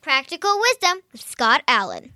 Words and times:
Practical 0.00 0.60
Wisdom 0.60 1.02
with 1.10 1.20
Scott 1.20 1.62
Allen. 1.66 2.12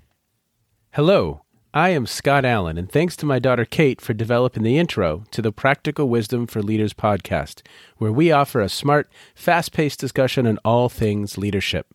Hello, 0.93 1.43
I 1.73 1.89
am 1.89 2.07
Scott 2.07 2.45
Allen, 2.45 2.79
and 2.79 2.89
thanks 2.89 3.17
to 3.17 3.27
my 3.27 3.41
daughter 3.41 3.65
Kate 3.65 4.01
for 4.01 4.15
developing 4.15 4.63
the 4.63 4.79
intro 4.79 5.25
to 5.33 5.43
the 5.43 5.51
Practical 5.51 6.09
Wisdom 6.09 6.47
for 6.47 6.63
Leaders 6.63 6.95
podcast, 6.95 7.63
where 7.97 8.13
we 8.13 8.31
offer 8.31 8.61
a 8.61 8.69
smart, 8.69 9.11
fast 9.35 9.73
paced 9.73 9.99
discussion 9.99 10.47
on 10.47 10.59
all 10.65 10.89
things 10.89 11.37
leadership. 11.37 11.89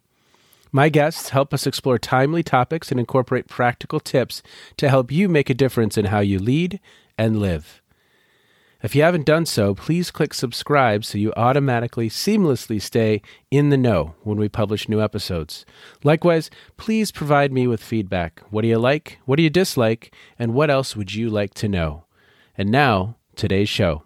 My 0.73 0.89
guests 0.89 1.29
help 1.29 1.53
us 1.53 1.65
explore 1.65 1.97
timely 1.97 2.43
topics 2.43 2.91
and 2.91 2.99
incorporate 2.99 3.47
practical 3.47 4.01
tips 4.01 4.43
to 4.75 4.89
help 4.89 5.11
you 5.11 5.29
make 5.29 5.49
a 5.49 5.53
difference 5.53 5.97
in 5.97 6.05
how 6.05 6.19
you 6.19 6.39
lead 6.39 6.81
and 7.17 7.39
live. 7.39 7.78
If 8.81 8.95
you 8.95 9.01
haven't 9.03 9.25
done 9.25 9.45
so, 9.45 9.75
please 9.75 10.09
click 10.09 10.33
subscribe 10.33 11.03
so 11.03 11.17
you 11.17 11.33
automatically, 11.35 12.09
seamlessly 12.09 12.81
stay 12.81 13.21
in 13.51 13.71
the 13.71 13.77
know 13.77 14.15
when 14.23 14.37
we 14.37 14.47
publish 14.47 14.87
new 14.87 15.01
episodes. 15.01 15.65
Likewise, 16.01 16.49
please 16.77 17.11
provide 17.11 17.51
me 17.51 17.67
with 17.67 17.83
feedback. 17.83 18.41
What 18.51 18.61
do 18.61 18.69
you 18.69 18.79
like? 18.79 19.19
What 19.25 19.35
do 19.35 19.43
you 19.43 19.49
dislike? 19.49 20.15
And 20.37 20.53
what 20.53 20.69
else 20.69 20.95
would 20.95 21.13
you 21.13 21.29
like 21.29 21.53
to 21.55 21.67
know? 21.67 22.05
And 22.57 22.71
now, 22.71 23.17
today's 23.35 23.67
show. 23.67 24.03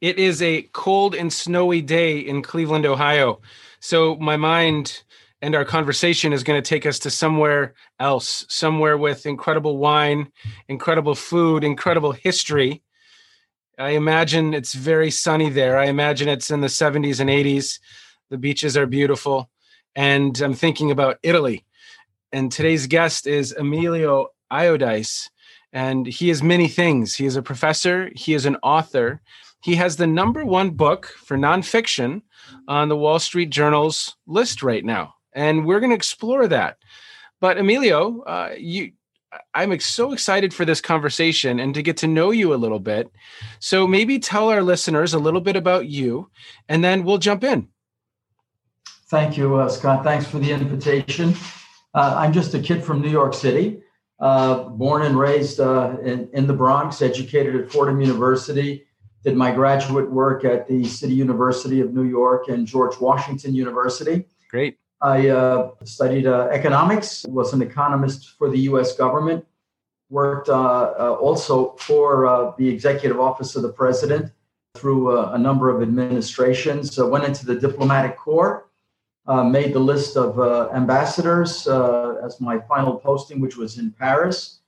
It 0.00 0.20
is 0.20 0.40
a 0.40 0.62
cold 0.72 1.16
and 1.16 1.32
snowy 1.32 1.82
day 1.82 2.20
in 2.20 2.42
Cleveland, 2.42 2.86
Ohio. 2.86 3.40
So 3.80 4.14
my 4.16 4.36
mind 4.36 5.02
and 5.42 5.56
our 5.56 5.64
conversation 5.64 6.32
is 6.32 6.44
going 6.44 6.62
to 6.62 6.68
take 6.68 6.86
us 6.86 7.00
to 7.00 7.10
somewhere 7.10 7.74
else, 7.98 8.46
somewhere 8.48 8.96
with 8.96 9.26
incredible 9.26 9.78
wine, 9.78 10.30
incredible 10.68 11.16
food, 11.16 11.64
incredible 11.64 12.12
history 12.12 12.82
I 13.80 13.90
imagine 13.90 14.52
it's 14.52 14.74
very 14.74 15.10
sunny 15.10 15.48
there. 15.48 15.78
I 15.78 15.86
imagine 15.86 16.28
it's 16.28 16.50
in 16.50 16.60
the 16.60 16.66
70s 16.66 17.18
and 17.18 17.30
80s. 17.30 17.80
The 18.28 18.36
beaches 18.36 18.76
are 18.76 18.84
beautiful. 18.84 19.48
And 19.96 20.38
I'm 20.42 20.52
thinking 20.52 20.90
about 20.90 21.16
Italy. 21.22 21.64
And 22.30 22.52
today's 22.52 22.86
guest 22.86 23.26
is 23.26 23.52
Emilio 23.52 24.28
Iodice. 24.50 25.30
And 25.72 26.06
he 26.06 26.28
is 26.28 26.42
many 26.42 26.68
things. 26.68 27.16
He 27.16 27.24
is 27.24 27.36
a 27.36 27.42
professor, 27.42 28.10
he 28.14 28.34
is 28.34 28.44
an 28.44 28.56
author. 28.62 29.22
He 29.62 29.76
has 29.76 29.96
the 29.96 30.06
number 30.06 30.44
one 30.44 30.70
book 30.70 31.06
for 31.06 31.38
nonfiction 31.38 32.20
on 32.68 32.90
the 32.90 32.96
Wall 32.96 33.18
Street 33.18 33.48
Journal's 33.48 34.14
list 34.26 34.62
right 34.62 34.84
now. 34.84 35.14
And 35.32 35.64
we're 35.64 35.80
going 35.80 35.90
to 35.90 35.96
explore 35.96 36.46
that. 36.48 36.76
But 37.40 37.56
Emilio, 37.56 38.20
uh, 38.24 38.54
you 38.58 38.92
I'm 39.54 39.78
so 39.80 40.12
excited 40.12 40.52
for 40.52 40.64
this 40.64 40.80
conversation 40.80 41.60
and 41.60 41.74
to 41.74 41.82
get 41.82 41.96
to 41.98 42.06
know 42.06 42.30
you 42.30 42.52
a 42.52 42.56
little 42.56 42.80
bit. 42.80 43.10
So 43.58 43.86
maybe 43.86 44.18
tell 44.18 44.48
our 44.48 44.62
listeners 44.62 45.14
a 45.14 45.18
little 45.18 45.40
bit 45.40 45.56
about 45.56 45.86
you, 45.86 46.30
and 46.68 46.82
then 46.82 47.04
we'll 47.04 47.18
jump 47.18 47.44
in. 47.44 47.68
Thank 49.08 49.36
you, 49.36 49.56
uh, 49.56 49.68
Scott. 49.68 50.04
Thanks 50.04 50.26
for 50.26 50.38
the 50.38 50.50
invitation. 50.50 51.34
Uh, 51.94 52.14
I'm 52.16 52.32
just 52.32 52.54
a 52.54 52.60
kid 52.60 52.82
from 52.82 53.00
New 53.00 53.10
York 53.10 53.34
City, 53.34 53.82
uh, 54.20 54.64
born 54.68 55.02
and 55.02 55.18
raised 55.18 55.58
uh, 55.58 55.96
in, 56.04 56.28
in 56.32 56.46
the 56.46 56.52
Bronx, 56.52 57.02
educated 57.02 57.56
at 57.56 57.70
Fordham 57.72 58.00
University, 58.00 58.84
did 59.24 59.36
my 59.36 59.52
graduate 59.52 60.10
work 60.10 60.44
at 60.44 60.66
the 60.68 60.84
City 60.84 61.14
University 61.14 61.80
of 61.80 61.92
New 61.92 62.04
York 62.04 62.48
and 62.48 62.66
George 62.66 62.98
Washington 63.00 63.54
University. 63.54 64.24
Great. 64.48 64.78
I 65.02 65.28
uh, 65.28 65.70
studied 65.84 66.26
uh, 66.26 66.48
economics, 66.52 67.24
was 67.26 67.54
an 67.54 67.62
economist 67.62 68.36
for 68.36 68.50
the 68.50 68.58
US 68.70 68.96
government, 68.96 69.46
worked 70.10 70.48
uh, 70.48 70.52
uh 70.52 71.16
also 71.20 71.76
for 71.76 72.26
uh, 72.26 72.52
the 72.58 72.68
executive 72.68 73.18
office 73.18 73.56
of 73.56 73.62
the 73.62 73.72
president 73.72 74.32
through 74.74 75.16
uh, 75.16 75.32
a 75.32 75.38
number 75.38 75.70
of 75.70 75.82
administrations, 75.82 76.98
went 76.98 77.24
into 77.24 77.46
the 77.46 77.54
diplomatic 77.54 78.16
corps, 78.16 78.66
made 79.26 79.72
the 79.72 79.80
list 79.80 80.16
of 80.16 80.38
ambassadors 80.74 81.66
as 81.66 82.40
my 82.40 82.58
final 82.60 82.96
posting, 82.96 83.40
which 83.40 83.56
was 83.56 83.78
in 83.78 83.90
Paris, 83.90 84.60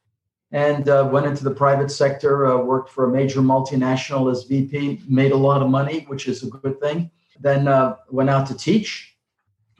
and 0.51 0.87
went 1.13 1.27
into 1.27 1.45
the 1.45 1.55
private 1.55 1.91
sector, 1.91 2.59
worked 2.59 2.91
for 2.91 3.05
a 3.05 3.13
major 3.13 3.41
multinational 3.41 4.31
as 4.33 4.43
VP, 4.43 5.03
made 5.09 5.31
a 5.31 5.37
lot 5.37 5.63
of 5.63 5.71
money, 5.71 6.01
which 6.09 6.27
is 6.27 6.43
a 6.43 6.47
good 6.47 6.81
thing. 6.81 7.09
Then 7.39 7.65
went 8.11 8.29
out 8.29 8.47
to 8.49 8.57
teach 8.57 9.12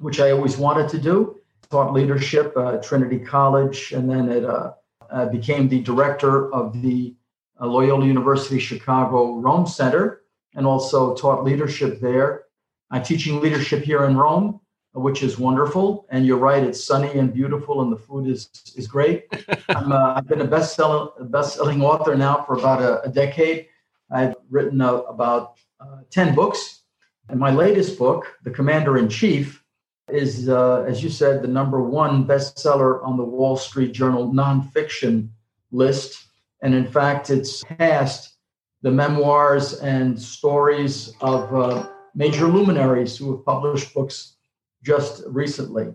which 0.03 0.21
I 0.21 0.33
always 0.33 0.59
wanted 0.59 0.89
to 0.91 0.99
do. 0.99 1.39
Taught 1.71 1.95
leadership 1.95 2.55
at 2.57 2.83
Trinity 2.83 3.19
College, 3.19 3.93
and 3.93 4.11
then 4.11 4.29
it 4.29 4.45
uh, 4.45 4.73
uh, 5.11 5.27
became 5.27 5.69
the 5.69 5.81
director 5.81 6.53
of 6.53 6.83
the 6.83 7.15
uh, 7.61 7.67
Loyola 7.67 8.05
University 8.05 8.59
Chicago 8.59 9.37
Rome 9.37 9.67
Center, 9.67 10.23
and 10.55 10.67
also 10.67 11.15
taught 11.15 11.45
leadership 11.45 12.01
there. 12.01 12.45
I'm 12.91 13.03
teaching 13.03 13.41
leadership 13.41 13.85
here 13.85 14.05
in 14.05 14.19
Rome, 14.19 14.61
which 14.93 15.23
is 15.23 15.39
wonderful. 15.39 16.07
And 16.11 16.27
you're 16.27 16.37
right, 16.37 16.63
it's 16.63 16.85
sunny 16.85 17.19
and 17.19 17.33
beautiful, 17.33 17.81
and 17.81 17.91
the 17.91 17.97
food 17.97 18.29
is 18.29 18.51
is 18.77 18.87
great. 18.87 19.25
I'm, 19.71 19.93
uh, 19.93 20.15
I've 20.17 20.27
been 20.27 20.43
a 20.43 20.47
best-selling 20.47 21.09
best-selling 21.31 21.81
author 21.81 22.17
now 22.17 22.45
for 22.45 22.59
about 22.59 22.83
a, 22.83 23.03
a 23.03 23.09
decade. 23.09 23.69
I've 24.11 24.35
written 24.51 24.81
uh, 24.83 24.97
about 25.15 25.55
uh, 25.81 26.01
ten 26.11 26.35
books, 26.35 26.83
and 27.31 27.41
my 27.41 27.51
latest 27.51 27.99
book, 27.99 28.27
The 28.43 28.51
Commander 28.51 28.99
in 28.99 29.09
Chief 29.09 29.62
is, 30.09 30.49
uh, 30.49 30.83
as 30.83 31.03
you 31.03 31.11
said, 31.11 31.43
the 31.43 31.49
number 31.49 31.83
one 31.83 32.27
bestseller 32.27 33.05
on 33.05 33.17
the 33.17 33.25
Wall 33.25 33.57
Street 33.57 33.93
Journal 33.93 34.33
nonfiction 34.33 35.29
list. 35.71 36.27
And 36.63 36.75
in 36.75 36.87
fact, 36.87 37.31
it's 37.31 37.63
passed 37.65 38.37
the 38.83 38.91
memoirs 38.91 39.75
and 39.75 40.21
stories 40.21 41.15
of 41.21 41.55
uh, 41.55 41.89
major 42.15 42.47
luminaries 42.47 43.17
who 43.17 43.37
have 43.37 43.45
published 43.45 43.95
books 43.95 44.37
just 44.83 45.23
recently. 45.27 45.95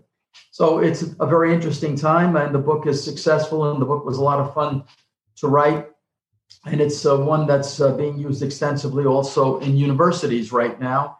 So 0.50 0.78
it's 0.78 1.02
a 1.20 1.26
very 1.26 1.52
interesting 1.52 1.96
time, 1.96 2.36
and 2.36 2.54
the 2.54 2.58
book 2.58 2.86
is 2.86 3.02
successful, 3.02 3.70
and 3.70 3.80
the 3.80 3.86
book 3.86 4.04
was 4.04 4.18
a 4.18 4.22
lot 4.22 4.40
of 4.40 4.54
fun 4.54 4.84
to 5.36 5.48
write. 5.48 5.88
And 6.64 6.80
it's 6.80 7.04
uh, 7.04 7.18
one 7.18 7.46
that's 7.46 7.80
uh, 7.80 7.94
being 7.94 8.18
used 8.18 8.42
extensively 8.42 9.04
also 9.04 9.58
in 9.58 9.76
universities 9.76 10.50
right 10.50 10.80
now 10.80 11.18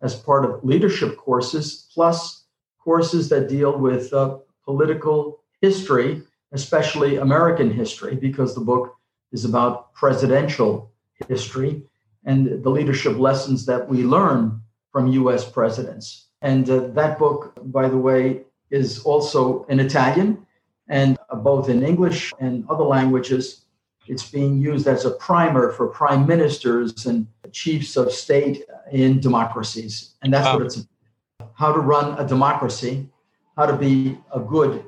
as 0.00 0.14
part 0.14 0.44
of 0.44 0.64
leadership 0.64 1.16
courses, 1.16 1.88
plus 1.92 2.44
courses 2.78 3.28
that 3.28 3.48
deal 3.48 3.78
with 3.78 4.12
uh, 4.12 4.38
political 4.64 5.40
history, 5.60 6.22
especially 6.52 7.16
American 7.16 7.70
history, 7.70 8.14
because 8.14 8.54
the 8.54 8.60
book 8.60 8.96
is 9.32 9.44
about 9.44 9.92
presidential 9.94 10.90
history 11.28 11.82
and 12.24 12.62
the 12.62 12.70
leadership 12.70 13.18
lessons 13.18 13.66
that 13.66 13.88
we 13.88 14.04
learn 14.04 14.60
from 14.92 15.08
US 15.08 15.50
presidents. 15.50 16.26
And 16.42 16.68
uh, 16.70 16.88
that 16.88 17.18
book, 17.18 17.52
by 17.64 17.88
the 17.88 17.98
way, 17.98 18.42
is 18.70 19.00
also 19.00 19.64
in 19.64 19.80
Italian 19.80 20.46
and 20.88 21.18
uh, 21.30 21.36
both 21.36 21.68
in 21.68 21.82
English 21.82 22.32
and 22.38 22.64
other 22.68 22.84
languages. 22.84 23.64
It's 24.08 24.30
being 24.30 24.58
used 24.58 24.86
as 24.86 25.04
a 25.04 25.10
primer 25.12 25.72
for 25.72 25.86
prime 25.88 26.26
ministers 26.26 27.06
and 27.06 27.26
chiefs 27.52 27.96
of 27.96 28.12
state 28.12 28.64
in 28.90 29.20
democracies. 29.20 30.14
And 30.22 30.32
that's 30.32 30.46
what 30.52 30.62
it's 30.62 30.76
about. 30.76 31.52
how 31.54 31.72
to 31.72 31.80
run 31.80 32.18
a 32.18 32.26
democracy, 32.26 33.08
how 33.56 33.66
to 33.66 33.76
be 33.76 34.18
a 34.32 34.40
good 34.40 34.84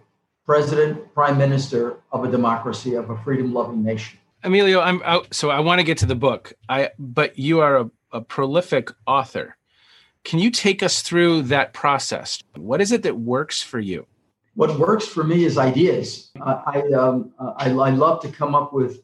president, 0.47 1.13
prime 1.15 1.39
minister 1.39 1.99
of 2.13 2.25
a 2.25 2.31
democracy, 2.31 2.95
of 2.95 3.11
a 3.11 3.17
freedom 3.19 3.53
loving 3.53 3.83
nation. 3.83 4.19
Emilio, 4.43 4.81
I'm 4.81 5.03
out. 5.05 5.33
So 5.35 5.51
I 5.51 5.61
want 5.61 5.81
to 5.81 5.85
get 5.85 5.99
to 5.99 6.07
the 6.07 6.15
book. 6.15 6.53
I 6.69 6.91
but 6.99 7.39
you 7.39 7.61
are 7.61 7.77
a, 7.79 7.91
a 8.13 8.21
prolific 8.21 8.91
author. 9.07 9.57
Can 10.25 10.39
you 10.39 10.51
take 10.51 10.83
us 10.83 11.03
through 11.03 11.43
that 11.43 11.73
process? 11.73 12.43
What 12.57 12.81
is 12.81 12.93
it 12.93 13.03
that 13.03 13.19
works 13.19 13.63
for 13.63 13.79
you? 13.79 14.07
What 14.55 14.79
works 14.79 15.07
for 15.07 15.25
me 15.25 15.45
is 15.45 15.57
ideas. 15.57 16.31
I, 16.45 16.83
um, 16.95 17.33
I, 17.39 17.71
I 17.71 17.91
love 17.91 18.21
to 18.23 18.29
come 18.29 18.55
up 18.55 18.73
with 18.73 19.01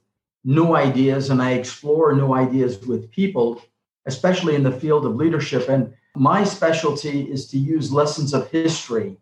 new 0.46 0.76
ideas 0.76 1.28
and 1.28 1.42
I 1.42 1.50
explore 1.50 2.14
new 2.14 2.32
ideas 2.32 2.86
with 2.86 3.10
people, 3.10 3.60
especially 4.06 4.54
in 4.54 4.62
the 4.62 4.70
field 4.70 5.04
of 5.04 5.16
leadership. 5.16 5.68
And 5.68 5.92
my 6.14 6.44
specialty 6.44 7.22
is 7.22 7.48
to 7.48 7.58
use 7.58 7.92
lessons 7.92 8.32
of 8.32 8.48
history 8.50 9.18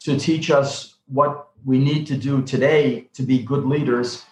to 0.00 0.18
teach 0.18 0.50
us 0.50 0.96
what 1.06 1.50
we 1.64 1.78
need 1.78 2.06
to 2.08 2.16
do 2.16 2.42
today 2.42 3.08
to 3.14 3.22
be 3.22 3.38
good 3.38 3.64
leaders 3.64 4.26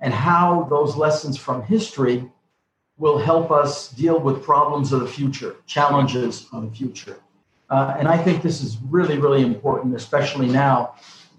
and 0.00 0.14
how 0.14 0.68
those 0.70 0.94
lessons 0.94 1.36
from 1.36 1.62
history 1.62 2.30
will 2.96 3.18
help 3.18 3.50
us 3.50 3.90
deal 3.90 4.20
with 4.20 4.42
problems 4.42 4.92
of 4.92 5.00
the 5.00 5.06
future, 5.06 5.56
challenges 5.66 6.46
of 6.52 6.70
the 6.70 6.76
future. 6.76 7.16
Uh, 7.70 7.96
and 7.98 8.06
I 8.06 8.16
think 8.16 8.42
this 8.42 8.62
is 8.62 8.78
really, 8.88 9.18
really 9.18 9.42
important, 9.42 9.94
especially 9.96 10.46
now 10.46 10.94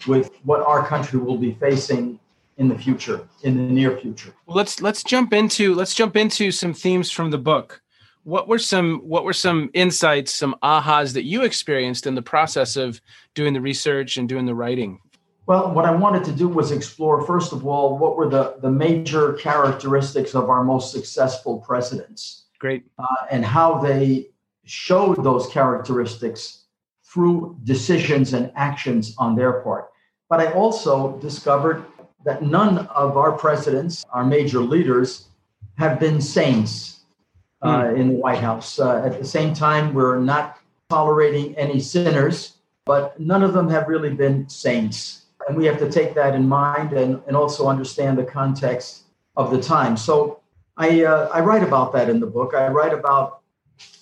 with 0.06 0.32
what 0.44 0.62
our 0.62 0.86
country 0.86 1.20
will 1.20 1.38
be 1.38 1.54
facing 1.54 2.19
in 2.60 2.68
the 2.68 2.78
future, 2.78 3.28
in 3.44 3.56
the 3.58 3.64
near 3.64 3.98
future. 3.98 4.34
Well, 4.46 4.58
let's 4.58 4.82
let's 4.82 5.04
jump 5.04 5.34
into 5.34 5.74
let's 5.74 5.96
jump 5.96 6.16
into 6.16 6.52
some 6.52 6.74
themes 6.74 7.10
from 7.10 7.32
the 7.32 7.38
book. 7.38 7.82
What 8.24 8.48
were 8.48 8.60
some 8.60 9.00
what 9.00 9.24
were 9.24 9.34
some 9.34 9.70
insights, 9.74 10.36
some 10.36 10.56
ahas 10.62 11.14
that 11.14 11.24
you 11.24 11.44
experienced 11.44 12.06
in 12.06 12.16
the 12.16 12.22
process 12.22 12.76
of 12.76 13.02
doing 13.34 13.54
the 13.54 13.62
research 13.62 14.18
and 14.18 14.30
doing 14.30 14.46
the 14.46 14.54
writing? 14.54 15.00
Well, 15.48 15.74
what 15.74 15.86
I 15.86 15.92
wanted 15.92 16.24
to 16.26 16.32
do 16.32 16.48
was 16.48 16.72
explore, 16.72 17.26
first 17.26 17.54
of 17.54 17.66
all, 17.66 17.98
what 17.98 18.16
were 18.18 18.30
the, 18.30 18.58
the 18.62 18.70
major 18.70 19.34
characteristics 19.34 20.36
of 20.36 20.48
our 20.48 20.64
most 20.64 20.92
successful 20.92 21.58
presidents. 21.58 22.46
Great. 22.60 22.84
Uh, 23.00 23.26
and 23.32 23.44
how 23.44 23.80
they 23.80 24.28
showed 24.66 25.24
those 25.24 25.48
characteristics 25.48 26.66
through 27.04 27.58
decisions 27.64 28.34
and 28.34 28.52
actions 28.56 29.16
on 29.18 29.36
their 29.36 29.62
part. 29.62 29.90
But 30.30 30.40
I 30.40 30.52
also 30.52 31.18
discovered 31.18 31.84
that 32.26 32.44
none 32.44 32.80
of 32.88 33.18
our 33.18 33.32
presidents, 33.32 34.06
our 34.12 34.26
major 34.26 34.60
leaders, 34.60 35.28
have 35.78 36.00
been 36.00 36.20
saints 36.20 37.02
uh, 37.62 37.84
mm. 37.84 37.98
in 37.98 38.10
the 38.10 38.16
White 38.16 38.40
House. 38.40 38.80
Uh, 38.80 39.04
at 39.06 39.18
the 39.18 39.26
same 39.26 39.54
time, 39.54 39.94
we're 39.94 40.20
not 40.20 40.58
tolerating 40.90 41.56
any 41.56 41.80
sinners, 41.80 42.58
but 42.86 43.20
none 43.20 43.44
of 43.44 43.54
them 43.54 43.70
have 43.70 43.88
really 43.88 44.10
been 44.10 44.48
saints. 44.50 45.26
And 45.48 45.56
we 45.56 45.66
have 45.66 45.80
to 45.80 45.90
take 45.90 46.14
that 46.16 46.36
in 46.36 46.48
mind 46.48 46.94
and, 46.94 47.22
and 47.28 47.36
also 47.36 47.68
understand 47.68 48.18
the 48.18 48.26
context 48.26 49.04
of 49.38 49.52
the 49.52 49.62
time. 49.62 49.96
So 49.96 50.42
I, 50.78 51.04
uh, 51.04 51.30
I 51.34 51.40
write 51.42 51.64
about 51.64 51.94
that 51.94 52.10
in 52.10 52.20
the 52.20 52.28
book. 52.28 52.54
I 52.54 52.68
write 52.68 52.94
about 52.94 53.42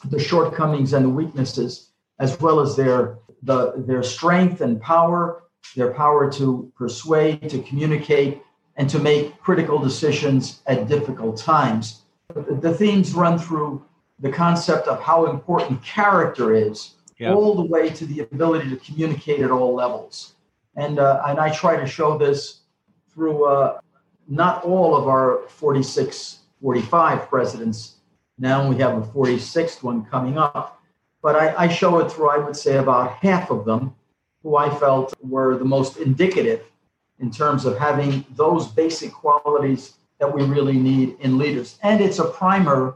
the 0.06 0.20
shortcomings 0.20 0.94
and 0.94 1.06
the 1.06 1.10
weaknesses, 1.10 1.90
as 2.20 2.40
well 2.40 2.60
as 2.60 2.76
their, 2.76 3.18
the, 3.44 3.74
their 3.78 4.02
strength 4.02 4.62
and 4.62 4.82
power 4.82 5.44
their 5.76 5.94
power 5.94 6.32
to 6.34 6.72
persuade, 6.76 7.50
to 7.50 7.62
communicate, 7.64 8.42
and 8.76 8.90
to 8.90 9.00
make 9.00 9.38
critical 9.40 9.80
decisions 9.80 10.62
at 10.68 10.88
difficult 10.88 11.38
times. 11.38 12.04
The 12.34 12.74
themes 12.74 13.14
run 13.14 13.40
through 13.40 13.84
the 14.20 14.32
concept 14.32 14.88
of 14.88 15.02
how 15.02 15.28
important 15.28 15.84
character 15.84 16.56
is, 16.56 16.96
yeah. 17.20 17.34
all 17.34 17.56
the 17.56 17.64
way 17.64 17.90
to 17.90 18.06
the 18.06 18.22
ability 18.22 18.70
to 18.70 18.78
communicate 18.78 19.42
at 19.42 19.52
all 19.52 19.74
levels. 19.74 20.34
And, 20.76 21.00
uh, 21.00 21.24
and 21.26 21.40
I 21.40 21.50
try 21.52 21.78
to 21.78 21.88
show 21.88 22.18
this 22.18 22.62
through 23.12 23.46
uh, 23.46 23.80
not 24.28 24.64
all 24.64 24.96
of 24.96 25.08
our 25.08 25.48
46, 25.48 26.40
45 26.62 27.30
presidents. 27.30 27.96
Now 28.38 28.68
we 28.70 28.78
have 28.78 28.98
a 28.98 29.02
46th 29.02 29.82
one 29.82 30.06
coming 30.06 30.38
up. 30.38 30.82
But 31.24 31.36
I, 31.36 31.66
I 31.66 31.68
show 31.68 32.00
it 32.00 32.12
through, 32.12 32.30
I 32.30 32.38
would 32.38 32.56
say, 32.56 32.78
about 32.78 33.16
half 33.16 33.50
of 33.50 33.66
them 33.66 33.96
who 34.48 34.56
I 34.56 34.74
felt 34.74 35.14
were 35.22 35.58
the 35.58 35.66
most 35.66 35.98
indicative 35.98 36.62
in 37.20 37.30
terms 37.30 37.66
of 37.66 37.78
having 37.78 38.24
those 38.38 38.66
basic 38.66 39.12
qualities 39.12 39.96
that 40.20 40.34
we 40.34 40.42
really 40.44 40.78
need 40.78 41.18
in 41.20 41.38
leaders. 41.38 41.78
And 41.84 42.00
it's 42.00 42.20
a 42.20 42.24
primer, 42.24 42.96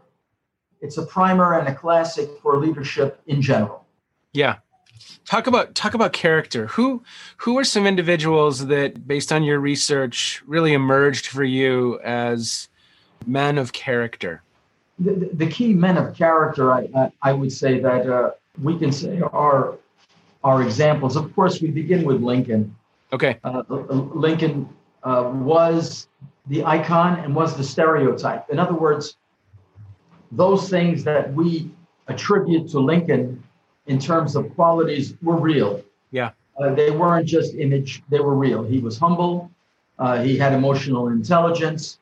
it's 0.80 0.98
a 0.98 1.06
primer 1.06 1.60
and 1.60 1.68
a 1.68 1.76
classic 1.76 2.30
for 2.42 2.56
leadership 2.56 3.20
in 3.28 3.42
general. 3.42 3.86
Yeah. 4.32 4.60
Talk 5.26 5.46
about 5.46 5.76
talk 5.76 5.94
about 5.94 6.14
character. 6.14 6.68
Who 6.68 7.04
who 7.38 7.58
are 7.58 7.66
some 7.66 7.86
individuals 7.86 8.68
that 8.68 9.06
based 9.06 9.34
on 9.34 9.44
your 9.44 9.60
research 9.60 10.42
really 10.48 10.72
emerged 10.72 11.28
for 11.28 11.44
you 11.44 12.00
as 12.00 12.70
men 13.26 13.58
of 13.58 13.74
character? 13.74 14.42
The, 15.00 15.30
the 15.34 15.48
key 15.48 15.74
men 15.74 15.98
of 15.98 16.16
character, 16.16 16.72
I, 16.72 16.88
I, 16.96 17.12
I 17.22 17.34
would 17.34 17.52
say 17.52 17.80
that 17.82 18.10
uh, 18.10 18.32
we 18.62 18.80
can 18.80 18.94
say 18.94 19.20
are 19.20 19.76
are 20.44 20.62
examples. 20.62 21.16
Of 21.16 21.34
course, 21.36 21.62
we 21.62 21.70
begin 21.70 22.04
with 22.04 22.22
Lincoln. 22.22 22.76
Okay. 23.14 23.38
Uh, 23.44 23.64
Lincoln 23.70 24.70
uh, 25.04 25.32
was 25.34 26.08
the 26.48 26.64
icon 26.66 27.20
and 27.20 27.36
was 27.36 27.56
the 27.56 27.64
stereotype. 27.64 28.50
In 28.50 28.60
other 28.60 28.74
words, 28.74 29.18
those 30.32 30.70
things 30.70 31.04
that 31.04 31.34
we 31.34 31.72
attribute 32.08 32.70
to 32.70 32.80
Lincoln 32.80 33.44
in 33.88 34.00
terms 34.00 34.36
of 34.36 34.54
qualities 34.56 35.16
were 35.22 35.38
real. 35.38 35.84
Yeah. 36.12 36.32
Uh, 36.60 36.74
they 36.74 36.92
weren't 36.92 37.28
just 37.28 37.56
image, 37.56 38.04
they 38.10 38.20
were 38.20 38.36
real. 38.36 38.64
He 38.64 38.80
was 38.80 38.98
humble, 38.98 39.52
uh, 40.00 40.22
he 40.22 40.38
had 40.38 40.54
emotional 40.54 41.08
intelligence, 41.08 42.00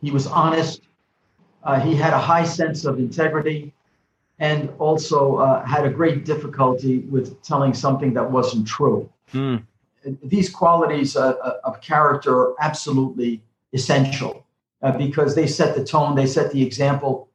he 0.00 0.10
was 0.10 0.26
honest, 0.26 0.82
uh, 1.62 1.80
he 1.80 1.94
had 1.94 2.12
a 2.12 2.18
high 2.18 2.44
sense 2.44 2.84
of 2.84 2.98
integrity, 2.98 3.72
and 4.38 4.70
also 4.78 5.36
uh, 5.36 5.64
had 5.64 5.86
a 5.86 5.90
great 5.90 6.24
difficulty 6.24 6.98
with 7.00 7.40
telling 7.42 7.72
something 7.72 8.14
that 8.14 8.30
wasn't 8.30 8.66
true. 8.66 9.08
Mm. 9.32 9.62
These 10.22 10.50
qualities 10.50 11.16
uh, 11.16 11.34
uh, 11.42 11.58
of 11.64 11.80
character 11.80 12.36
are 12.38 12.54
absolutely 12.60 13.42
essential 13.72 14.44
uh, 14.82 14.92
because 14.92 15.34
they 15.34 15.46
set 15.46 15.74
the 15.74 15.84
tone, 15.84 16.14
they 16.14 16.26
set 16.26 16.50
the 16.52 16.62
example 16.62 17.28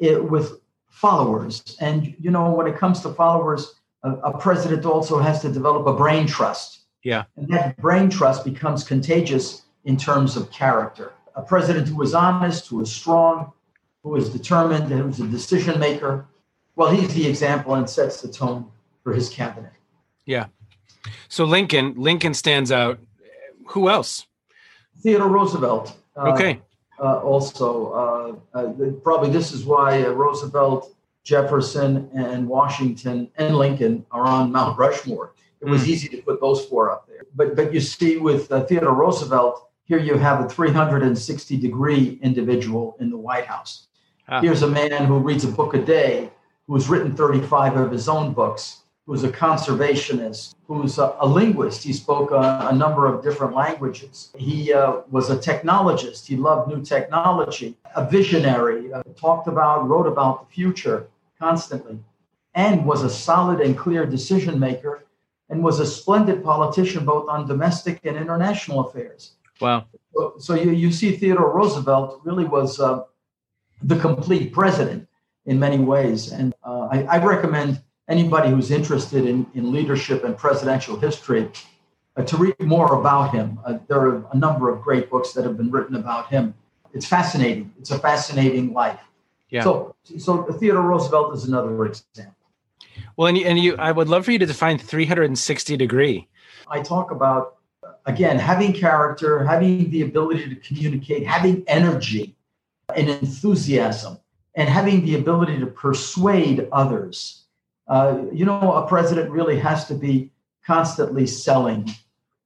it, 0.00 0.22
with 0.22 0.60
followers. 0.88 1.76
And, 1.80 2.16
you 2.18 2.30
know, 2.30 2.50
when 2.50 2.66
it 2.66 2.76
comes 2.76 3.00
to 3.02 3.10
followers, 3.10 3.74
a, 4.02 4.10
a 4.10 4.38
president 4.38 4.84
also 4.84 5.18
has 5.18 5.40
to 5.42 5.52
develop 5.52 5.86
a 5.86 5.92
brain 5.92 6.26
trust. 6.26 6.80
Yeah. 7.04 7.24
And 7.36 7.48
that 7.50 7.76
brain 7.76 8.10
trust 8.10 8.44
becomes 8.44 8.82
contagious 8.82 9.62
in 9.84 9.96
terms 9.96 10.36
of 10.36 10.50
character. 10.50 11.12
A 11.36 11.42
president 11.42 11.88
who 11.88 12.02
is 12.02 12.14
honest, 12.14 12.66
who 12.68 12.80
is 12.80 12.90
strong, 12.90 13.52
who 14.02 14.16
is 14.16 14.28
determined, 14.30 14.88
who 14.88 15.08
is 15.08 15.20
a 15.20 15.26
decision 15.26 15.78
maker, 15.78 16.26
well, 16.78 16.94
he's 16.94 17.12
the 17.12 17.26
example 17.26 17.74
and 17.74 17.90
sets 17.90 18.22
the 18.22 18.28
tone 18.28 18.70
for 19.02 19.12
his 19.12 19.28
cabinet. 19.28 19.72
Yeah. 20.26 20.46
So 21.28 21.44
Lincoln, 21.44 21.94
Lincoln 21.96 22.34
stands 22.34 22.70
out. 22.70 23.00
Who 23.70 23.90
else? 23.90 24.28
Theodore 25.02 25.28
Roosevelt. 25.28 25.96
Uh, 26.16 26.32
okay. 26.32 26.62
Uh, 27.00 27.18
also, 27.18 28.40
uh, 28.54 28.58
uh 28.58 28.90
probably 29.02 29.30
this 29.30 29.52
is 29.52 29.64
why 29.64 30.04
uh, 30.04 30.10
Roosevelt, 30.10 30.94
Jefferson, 31.24 32.08
and 32.14 32.48
Washington 32.48 33.28
and 33.36 33.56
Lincoln 33.56 34.06
are 34.12 34.24
on 34.24 34.52
Mount 34.52 34.78
Rushmore. 34.78 35.34
It 35.60 35.66
was 35.66 35.82
mm. 35.82 35.88
easy 35.88 36.08
to 36.10 36.22
put 36.22 36.40
those 36.40 36.64
four 36.66 36.92
up 36.92 37.08
there. 37.08 37.24
But 37.34 37.56
but 37.56 37.74
you 37.74 37.80
see, 37.80 38.18
with 38.18 38.52
uh, 38.52 38.64
Theodore 38.66 38.94
Roosevelt, 38.94 39.68
here 39.82 39.98
you 39.98 40.16
have 40.16 40.44
a 40.44 40.48
360 40.48 41.56
degree 41.56 42.20
individual 42.22 42.96
in 43.00 43.10
the 43.10 43.18
White 43.18 43.46
House. 43.46 43.88
Ah. 44.28 44.40
Here's 44.40 44.62
a 44.62 44.68
man 44.68 45.06
who 45.06 45.18
reads 45.18 45.44
a 45.44 45.48
book 45.48 45.74
a 45.74 45.82
day 45.84 46.30
who's 46.68 46.88
written 46.88 47.16
35 47.16 47.76
of 47.76 47.90
his 47.90 48.08
own 48.08 48.32
books, 48.32 48.82
who's 49.06 49.24
a 49.24 49.30
conservationist, 49.30 50.54
who's 50.66 50.98
a, 50.98 51.16
a 51.18 51.26
linguist. 51.26 51.82
He 51.82 51.94
spoke 51.94 52.30
a, 52.30 52.68
a, 52.70 52.74
number 52.74 53.06
of 53.06 53.24
different 53.24 53.54
languages. 53.54 54.30
He 54.36 54.72
uh, 54.72 55.00
was 55.10 55.30
a 55.30 55.36
technologist. 55.36 56.26
He 56.26 56.36
loved 56.36 56.68
new 56.68 56.84
technology, 56.84 57.74
a 57.96 58.08
visionary, 58.08 58.92
uh, 58.92 59.02
talked 59.16 59.48
about, 59.48 59.88
wrote 59.88 60.06
about 60.06 60.46
the 60.46 60.54
future 60.54 61.08
constantly, 61.40 61.98
and 62.54 62.84
was 62.84 63.02
a 63.02 63.10
solid 63.10 63.60
and 63.60 63.76
clear 63.76 64.04
decision 64.04 64.60
maker 64.60 65.04
and 65.48 65.64
was 65.64 65.80
a 65.80 65.86
splendid 65.86 66.44
politician 66.44 67.06
both 67.06 67.30
on 67.30 67.48
domestic 67.48 68.00
and 68.04 68.14
international 68.14 68.80
affairs. 68.80 69.32
Wow. 69.58 69.86
So, 70.14 70.34
so 70.38 70.54
you, 70.54 70.72
you 70.72 70.92
see, 70.92 71.16
Theodore 71.16 71.50
Roosevelt 71.50 72.20
really 72.24 72.44
was 72.44 72.78
uh, 72.78 73.04
the 73.82 73.98
complete 73.98 74.52
president 74.52 75.07
in 75.48 75.58
many 75.58 75.78
ways. 75.78 76.30
And 76.30 76.54
uh, 76.62 76.88
I, 76.92 77.02
I, 77.04 77.24
recommend 77.24 77.80
anybody 78.06 78.50
who's 78.50 78.70
interested 78.70 79.24
in, 79.24 79.46
in 79.54 79.72
leadership 79.72 80.22
and 80.22 80.36
presidential 80.36 81.00
history 81.00 81.48
uh, 82.16 82.22
to 82.24 82.36
read 82.36 82.60
more 82.60 83.00
about 83.00 83.32
him. 83.32 83.58
Uh, 83.64 83.78
there 83.88 83.98
are 83.98 84.26
a 84.30 84.36
number 84.36 84.68
of 84.68 84.82
great 84.82 85.08
books 85.08 85.32
that 85.32 85.44
have 85.44 85.56
been 85.56 85.70
written 85.70 85.96
about 85.96 86.28
him. 86.28 86.54
It's 86.92 87.06
fascinating. 87.06 87.72
It's 87.80 87.90
a 87.90 87.98
fascinating 87.98 88.74
life. 88.74 89.00
Yeah. 89.48 89.64
So, 89.64 89.96
so 90.18 90.42
Theodore 90.44 90.82
Roosevelt 90.82 91.34
is 91.34 91.44
another 91.44 91.86
example. 91.86 92.34
Well, 93.16 93.28
and 93.28 93.38
you, 93.38 93.46
and 93.46 93.58
you, 93.58 93.74
I 93.76 93.90
would 93.90 94.08
love 94.08 94.26
for 94.26 94.32
you 94.32 94.38
to 94.38 94.46
define 94.46 94.78
360 94.78 95.78
degree. 95.78 96.28
I 96.68 96.82
talk 96.82 97.10
about 97.10 97.56
again 98.04 98.38
having 98.38 98.74
character, 98.74 99.42
having 99.44 99.90
the 99.90 100.02
ability 100.02 100.54
to 100.54 100.56
communicate, 100.56 101.26
having 101.26 101.64
energy 101.66 102.36
and 102.94 103.08
enthusiasm 103.08 104.18
and 104.58 104.68
having 104.68 105.06
the 105.06 105.14
ability 105.14 105.56
to 105.60 105.66
persuade 105.66 106.68
others. 106.72 107.44
Uh, 107.86 108.24
you 108.32 108.44
know, 108.44 108.72
a 108.72 108.86
president 108.86 109.30
really 109.30 109.56
has 109.58 109.86
to 109.86 109.94
be 109.94 110.32
constantly 110.66 111.26
selling 111.26 111.86
yeah. 111.86 111.94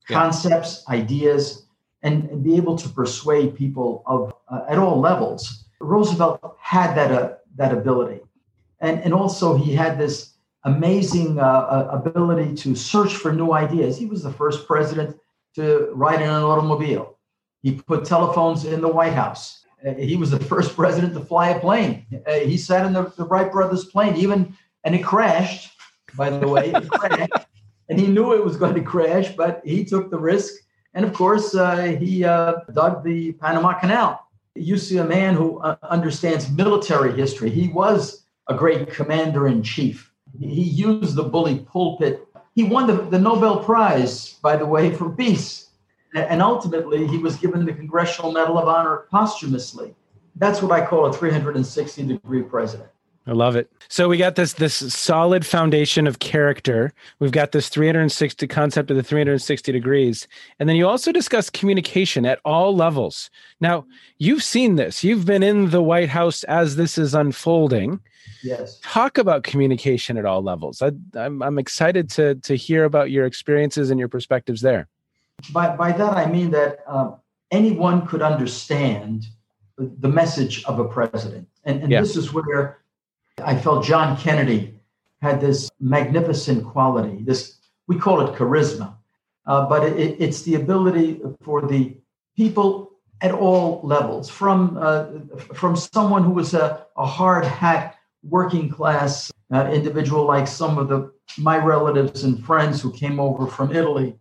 concepts, 0.09 0.85
ideas, 0.90 1.64
and, 2.02 2.28
and, 2.28 2.45
be 2.45 2.54
able 2.57 2.76
to 2.76 2.88
persuade 2.90 3.57
people 3.57 4.02
of 4.07 4.35
uh, 4.49 4.61
at 4.69 4.78
all 4.78 5.00
levels. 5.00 5.64
Roosevelt 5.81 6.59
had 6.61 6.95
that 6.95 7.11
uh, 7.11 7.33
that 7.57 7.73
ability, 7.73 8.21
and 8.81 9.00
and 9.00 9.14
also 9.14 9.57
he 9.57 9.73
had 9.75 9.99
this 9.99 10.35
amazing 10.64 11.40
uh, 11.40 11.42
uh, 11.42 11.88
ability 12.04 12.54
to 12.57 12.76
search 12.76 13.14
for 13.14 13.33
new 13.33 13.52
ideas. 13.52 13.97
He 13.97 14.07
was 14.07 14.23
the 14.23 14.33
first 14.33 14.66
president 14.66 15.19
to 15.54 15.90
ride 15.95 16.21
in 16.21 16.28
an 16.28 16.42
automobile. 16.42 17.16
He 17.62 17.73
put 17.73 18.04
telephones 18.04 18.64
in 18.64 18.81
the 18.81 18.88
White 18.88 19.14
House. 19.14 19.62
Uh, 19.86 19.94
he 19.94 20.16
was 20.16 20.30
the 20.30 20.38
first 20.38 20.74
president 20.76 21.14
to 21.14 21.20
fly 21.20 21.50
a 21.50 21.60
plane. 21.60 22.06
Uh, 22.26 22.34
he 22.34 22.56
sat 22.56 22.86
in 22.86 22.92
the, 22.92 23.12
the, 23.16 23.24
Wright 23.24 23.50
brothers' 23.50 23.84
plane, 23.86 24.16
even 24.16 24.56
and 24.84 24.94
it 24.94 25.04
crashed. 25.04 25.72
By 26.14 26.30
the 26.30 26.46
way, 26.46 26.72
and 27.88 27.98
he 27.98 28.06
knew 28.06 28.34
it 28.34 28.44
was 28.44 28.56
going 28.56 28.74
to 28.74 28.82
crash, 28.82 29.34
but 29.34 29.62
he 29.64 29.84
took 29.84 30.10
the 30.10 30.18
risk. 30.18 30.52
And 30.94 31.04
of 31.06 31.14
course, 31.14 31.54
uh, 31.54 31.96
he 31.98 32.22
uh, 32.24 32.56
dug 32.74 33.02
the 33.02 33.32
Panama 33.32 33.78
Canal. 33.78 34.28
You 34.54 34.76
see 34.76 34.98
a 34.98 35.04
man 35.04 35.34
who 35.34 35.58
uh, 35.60 35.76
understands 35.82 36.50
military 36.50 37.12
history. 37.12 37.48
He 37.48 37.68
was 37.68 38.24
a 38.48 38.54
great 38.54 38.92
commander 38.92 39.46
in 39.46 39.62
chief. 39.62 40.12
He 40.38 40.62
used 40.62 41.14
the 41.14 41.22
bully 41.22 41.60
pulpit. 41.60 42.28
He 42.54 42.64
won 42.64 42.86
the, 42.86 42.94
the 42.94 43.18
Nobel 43.18 43.64
Prize, 43.64 44.34
by 44.42 44.56
the 44.56 44.66
way, 44.66 44.94
for 44.94 45.08
peace 45.08 45.62
and 46.14 46.42
ultimately 46.42 47.07
he 47.07 47.19
was 47.19 47.37
given 47.37 47.64
the 47.64 47.73
Congressional 47.73 48.33
Medal 48.33 48.59
of 48.59 48.69
Honor 48.69 49.07
posthumously. 49.11 49.95
that's 50.37 50.62
what 50.62 50.73
I 50.73 50.85
call 50.85 51.07
a 51.07 51.12
360 51.12 52.07
degree 52.07 52.42
president. 52.42 52.88
I 53.26 53.33
love 53.33 53.54
it. 53.54 53.71
So 53.88 54.09
we 54.09 54.16
got 54.16 54.35
this 54.35 54.54
this 54.54 54.75
solid 54.92 55.47
foundation 55.47 56.09
of 56.09 56.19
character. 56.19 56.92
We've 57.21 57.31
got 57.31 57.52
this 57.52 57.69
360 57.69 58.49
concept 58.49 58.90
of 58.90 58.97
the 58.97 59.02
360 59.02 59.71
degrees. 59.71 60.26
And 60.59 60.69
then 60.69 60.75
you 60.75 60.88
also 60.88 61.12
discuss 61.12 61.49
communication 61.49 62.26
at 62.26 62.40
all 62.45 62.75
levels. 62.75 63.31
Now, 63.61 63.87
you've 64.19 64.42
seen 64.42 64.75
this. 64.75 65.04
You've 65.04 65.25
been 65.25 65.45
in 65.45 65.71
the 65.71 65.83
White 65.83 66.09
House 66.09 66.42
as 66.45 66.75
this 66.75 66.99
is 66.99 67.14
unfolding. 67.14 68.00
Yes. 68.42 68.81
Talk 68.83 69.19
about 69.19 69.45
communication 69.45 70.19
at 70.19 70.25
all 70.25 70.42
levels. 70.42 70.83
I, 70.83 70.90
I'm, 71.14 71.42
I'm 71.42 71.59
excited 71.61 72.11
to, 72.11 72.35
to 72.37 72.57
hear 72.57 72.85
about 72.85 73.12
your 73.12 73.25
experiences 73.25 73.90
and 73.90 74.00
your 74.00 74.09
perspectives 74.09 74.62
there. 74.62 74.88
By, 75.50 75.75
by 75.76 75.92
that, 75.92 76.16
I 76.16 76.26
mean 76.26 76.50
that 76.50 76.80
um, 76.87 77.16
anyone 77.50 78.06
could 78.06 78.22
understand 78.22 79.26
the 79.78 80.08
message 80.08 80.64
of 80.64 80.78
a 80.78 80.84
president. 80.84 81.49
And, 81.64 81.82
and 81.82 81.90
yeah. 81.90 82.00
this 82.00 82.16
is 82.16 82.32
where 82.32 82.78
I 83.42 83.56
felt 83.56 83.84
John 83.84 84.16
Kennedy 84.16 84.75
had 85.20 85.40
this 85.40 85.70
magnificent 85.80 86.64
quality. 86.64 87.22
This 87.22 87.58
we 87.88 87.99
call 87.99 88.20
it 88.20 88.34
charisma, 88.34 88.94
uh, 89.46 89.66
but 89.66 89.84
it, 89.84 90.16
it's 90.20 90.42
the 90.42 90.54
ability 90.56 91.20
for 91.42 91.66
the 91.66 91.96
people 92.37 92.92
at 93.20 93.32
all 93.32 93.80
levels, 93.84 94.28
from 94.28 94.76
uh, 94.80 95.06
from 95.54 95.76
someone 95.76 96.25
who 96.25 96.32
was 96.32 96.54
a, 96.54 96.87
a 96.96 97.06
hard 97.06 97.44
hat 97.44 97.96
working 98.22 98.68
class 98.68 99.32
uh, 99.52 99.70
individual 99.72 100.25
like 100.26 100.46
some 100.46 100.78
of 100.78 100.88
the 100.88 101.12
my 101.38 101.56
relatives 101.56 102.25
and 102.25 102.44
friends 102.44 102.80
who 102.80 102.92
came 102.92 103.20
over 103.20 103.46
from 103.46 103.75
Italy. 103.75 104.18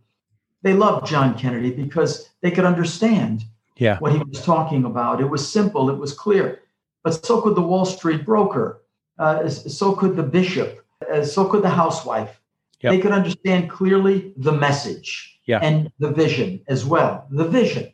They 0.63 0.73
loved 0.73 1.07
John 1.07 1.37
Kennedy 1.37 1.71
because 1.71 2.29
they 2.41 2.51
could 2.51 2.65
understand 2.65 3.45
yeah. 3.77 3.97
what 3.99 4.13
he 4.13 4.19
was 4.19 4.43
talking 4.43 4.85
about. 4.85 5.21
It 5.21 5.29
was 5.29 5.51
simple, 5.51 5.89
it 5.89 5.97
was 5.97 6.13
clear. 6.13 6.61
But 7.03 7.25
so 7.25 7.41
could 7.41 7.55
the 7.55 7.61
Wall 7.61 7.85
Street 7.85 8.25
broker 8.25 8.81
uh, 9.21 9.47
so 9.49 9.93
could 9.93 10.15
the 10.15 10.23
bishop, 10.23 10.83
uh, 11.13 11.23
so 11.23 11.45
could 11.45 11.61
the 11.61 11.69
housewife. 11.69 12.41
Yep. 12.81 12.91
They 12.91 12.99
could 12.99 13.11
understand 13.11 13.69
clearly 13.69 14.33
the 14.37 14.51
message 14.51 15.39
yeah. 15.45 15.59
and 15.61 15.91
the 15.99 16.09
vision 16.09 16.61
as 16.67 16.83
well. 16.83 17.27
The 17.29 17.47
vision. 17.47 17.91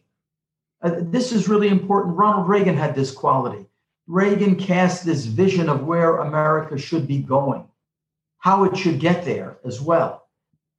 Uh, 0.81 0.95
this 0.99 1.33
is 1.33 1.49
really 1.49 1.67
important. 1.67 2.15
Ronald 2.15 2.47
Reagan 2.47 2.77
had 2.77 2.95
this 2.95 3.11
quality. 3.11 3.65
Reagan 4.07 4.55
cast 4.55 5.05
this 5.05 5.25
vision 5.25 5.67
of 5.67 5.83
where 5.83 6.19
America 6.19 6.77
should 6.77 7.05
be 7.05 7.17
going, 7.17 7.67
how 8.37 8.63
it 8.63 8.77
should 8.77 9.01
get 9.01 9.25
there 9.25 9.57
as 9.65 9.81
well. 9.81 10.26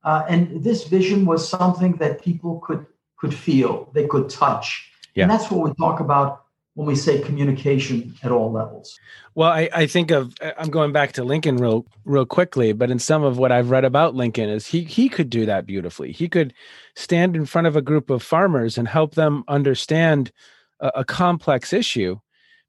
Uh, 0.09 0.25
and 0.27 0.65
this 0.65 0.85
vision 0.85 1.27
was 1.27 1.47
something 1.47 1.93
that 1.97 2.23
people 2.23 2.61
could 2.61 2.87
could 3.19 3.35
feel, 3.35 3.91
they 3.93 4.07
could 4.07 4.31
touch. 4.31 4.91
Yeah. 5.15 5.25
And 5.25 5.31
that's 5.31 5.51
what 5.51 5.69
we 5.69 5.75
talk 5.75 6.01
about 6.01 6.45
when 6.73 6.87
we 6.87 6.95
say 6.95 7.21
communication 7.21 8.15
at 8.23 8.33
all 8.33 8.51
levels. 8.51 8.99
Well, 9.35 9.51
I, 9.51 9.69
I 9.75 9.87
think 9.87 10.11
of 10.11 10.33
I'm 10.57 10.71
going 10.71 10.93
back 10.93 11.13
to 11.13 11.25
Lincoln 11.25 11.59
real 11.59 11.85
real 12.07 12.25
quickly, 12.25 12.73
but 12.73 12.91
in 12.91 12.99
some 12.99 13.23
of 13.23 13.37
what 13.37 13.53
I've 13.53 13.69
read 13.69 13.85
about 13.85 14.15
Lincoln 14.15 14.49
is 14.49 14.67
he 14.67 14.83
he 14.85 15.11
could 15.11 15.29
do 15.29 15.45
that 15.45 15.67
beautifully. 15.67 16.11
He 16.13 16.27
could 16.27 16.55
stand 16.97 17.37
in 17.37 17.45
front 17.45 17.67
of 17.67 17.77
a 17.77 17.83
group 17.83 18.09
of 18.09 18.23
farmers 18.23 18.79
and 18.79 18.89
help 18.89 19.15
them 19.15 19.45
understand 19.47 20.33
a, 20.81 20.91
a 20.95 21.05
complex 21.05 21.75
issue 21.75 22.19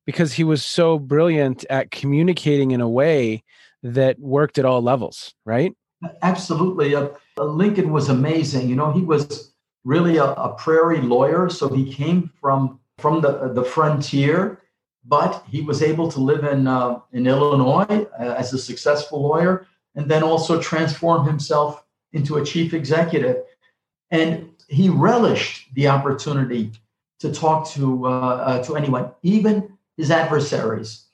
because 0.06 0.34
he 0.34 0.44
was 0.44 0.66
so 0.66 1.00
brilliant 1.00 1.64
at 1.70 1.90
communicating 1.90 2.72
in 2.72 2.82
a 2.82 2.90
way 2.90 3.46
that 3.82 4.20
worked 4.20 4.58
at 4.58 4.66
all 4.66 4.82
levels, 4.82 5.34
right? 5.46 5.74
Absolutely. 6.22 6.96
Uh, 6.96 7.10
Lincoln 7.38 7.92
was 7.92 8.10
amazing. 8.10 8.70
You 8.70 8.76
know, 8.76 8.92
he 8.92 9.02
was 9.02 9.54
really 9.84 10.18
a, 10.18 10.26
a 10.26 10.56
prairie 10.58 11.02
lawyer, 11.02 11.50
so 11.50 11.68
he 11.70 11.94
came 11.94 12.32
from 12.40 12.80
from 13.00 13.22
the, 13.22 13.52
the 13.54 13.64
frontier, 13.64 14.62
but 15.06 15.44
he 15.50 15.62
was 15.62 15.82
able 15.82 16.12
to 16.12 16.20
live 16.20 16.44
in, 16.44 16.68
uh, 16.68 17.00
in 17.14 17.26
Illinois 17.26 18.06
uh, 18.20 18.36
as 18.38 18.54
a 18.54 18.58
successful 18.58 19.22
lawyer 19.22 19.66
and 19.96 20.10
then 20.10 20.22
also 20.22 20.62
transform 20.62 21.26
himself 21.26 21.84
into 22.14 22.38
a 22.38 22.46
chief 22.46 22.74
executive. 22.74 23.38
And 24.12 24.52
he 24.68 24.90
relished 24.90 25.74
the 25.74 25.88
opportunity 25.88 26.72
to 27.20 27.32
talk 27.34 27.68
to, 27.70 28.06
uh, 28.06 28.10
uh 28.10 28.64
to 28.64 28.76
anyone, 28.76 29.12
even 29.24 29.78
his 29.98 30.12
adversaries. 30.12 31.06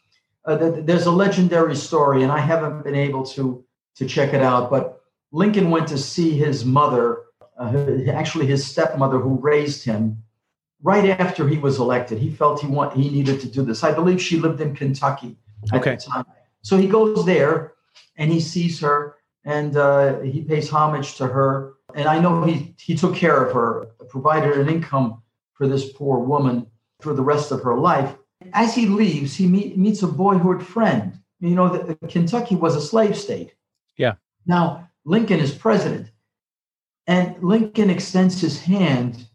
Uh, 0.45 0.55
there's 0.55 1.07
a 1.07 1.11
legendary 1.11 1.75
story, 1.75 2.21
and 2.21 2.31
I 2.31 2.39
haven't 2.39 2.83
been 2.83 2.95
able 2.95 3.25
to, 3.27 3.63
to 3.95 4.05
check 4.05 4.33
it 4.33 4.41
out, 4.41 4.69
but 4.69 5.01
Lincoln 5.31 5.69
went 5.69 5.87
to 5.89 5.97
see 5.97 6.31
his 6.31 6.65
mother, 6.65 7.23
uh, 7.59 7.97
actually 8.11 8.45
his 8.45 8.65
stepmother 8.65 9.19
who 9.19 9.39
raised 9.39 9.83
him, 9.83 10.23
right 10.81 11.09
after 11.09 11.47
he 11.47 11.57
was 11.57 11.79
elected. 11.79 12.19
He 12.19 12.29
felt 12.29 12.61
he 12.61 12.67
want 12.67 12.93
he 12.93 13.09
needed 13.09 13.39
to 13.41 13.47
do 13.47 13.63
this. 13.63 13.83
I 13.83 13.91
believe 13.91 14.21
she 14.21 14.37
lived 14.39 14.61
in 14.61 14.75
Kentucky 14.75 15.37
at 15.71 15.79
okay. 15.79 15.95
the 15.95 16.01
time. 16.01 16.25
So 16.61 16.77
he 16.77 16.87
goes 16.87 17.25
there 17.25 17.73
and 18.17 18.31
he 18.31 18.39
sees 18.39 18.79
her 18.79 19.15
and 19.43 19.75
uh, 19.77 20.19
he 20.21 20.41
pays 20.41 20.69
homage 20.69 21.15
to 21.15 21.27
her. 21.27 21.73
And 21.93 22.07
I 22.07 22.19
know 22.19 22.43
he 22.43 22.75
he 22.79 22.95
took 22.95 23.15
care 23.15 23.43
of 23.45 23.53
her, 23.53 23.87
provided 24.09 24.57
an 24.57 24.69
income 24.69 25.21
for 25.53 25.67
this 25.67 25.91
poor 25.93 26.19
woman 26.19 26.67
for 27.01 27.13
the 27.13 27.23
rest 27.23 27.51
of 27.51 27.61
her 27.63 27.77
life. 27.77 28.15
As 28.53 28.75
he 28.75 28.85
leaves, 28.85 29.35
he 29.35 29.47
meet, 29.47 29.77
meets 29.77 30.03
a 30.03 30.07
boyhood 30.07 30.65
friend. 30.65 31.19
You 31.39 31.55
know, 31.55 31.69
the, 31.69 31.95
Kentucky 32.07 32.55
was 32.55 32.75
a 32.75 32.81
slave 32.81 33.17
state. 33.17 33.55
Now 34.45 34.89
Lincoln 35.05 35.39
is 35.39 35.53
president, 35.53 36.11
and 37.07 37.41
Lincoln 37.41 37.89
extends 37.89 38.41
his 38.41 38.61
hand 38.61 39.27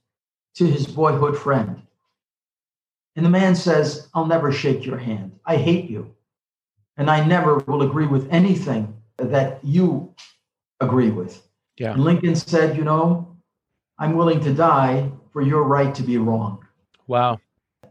to 0.55 0.67
his 0.67 0.87
boyhood 0.87 1.39
friend. 1.39 1.83
And 3.17 3.25
the 3.25 3.31
man 3.31 3.55
says, 3.55 4.09
I'll 4.15 4.27
never 4.27 4.53
shake 4.53 4.85
your 4.85 4.99
hand. 4.99 5.39
I 5.45 5.57
hate 5.57 5.91
you. 5.91 6.15
And 6.97 7.11
I 7.11 7.25
never 7.25 7.59
will 7.59 7.83
agree 7.83 8.07
with 8.07 8.29
anything 8.31 8.95
that 9.17 9.61
you 9.63 10.15
agree 10.81 11.11
with. 11.11 11.47
Yeah. 11.77 11.93
And 11.93 12.05
Lincoln 12.05 12.35
said, 12.35 12.77
You 12.77 12.85
know, 12.85 13.37
I'm 13.99 14.15
willing 14.15 14.41
to 14.41 14.53
die 14.53 15.11
for 15.33 15.43
your 15.43 15.63
right 15.65 15.95
to 15.95 16.03
be 16.03 16.19
wrong. 16.19 16.67
Wow. 17.07 17.41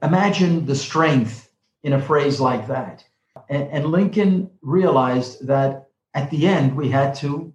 Imagine 0.03 0.65
the 0.65 0.75
strength 0.75 1.49
in 1.83 1.93
a 1.93 2.01
phrase 2.01 2.39
like 2.39 2.67
that. 2.67 3.03
And, 3.49 3.67
and 3.69 3.85
Lincoln 3.87 4.49
realized 4.61 5.47
that 5.47 5.88
at 6.13 6.29
the 6.29 6.47
end, 6.47 6.75
we 6.75 6.89
had 6.89 7.15
to 7.15 7.53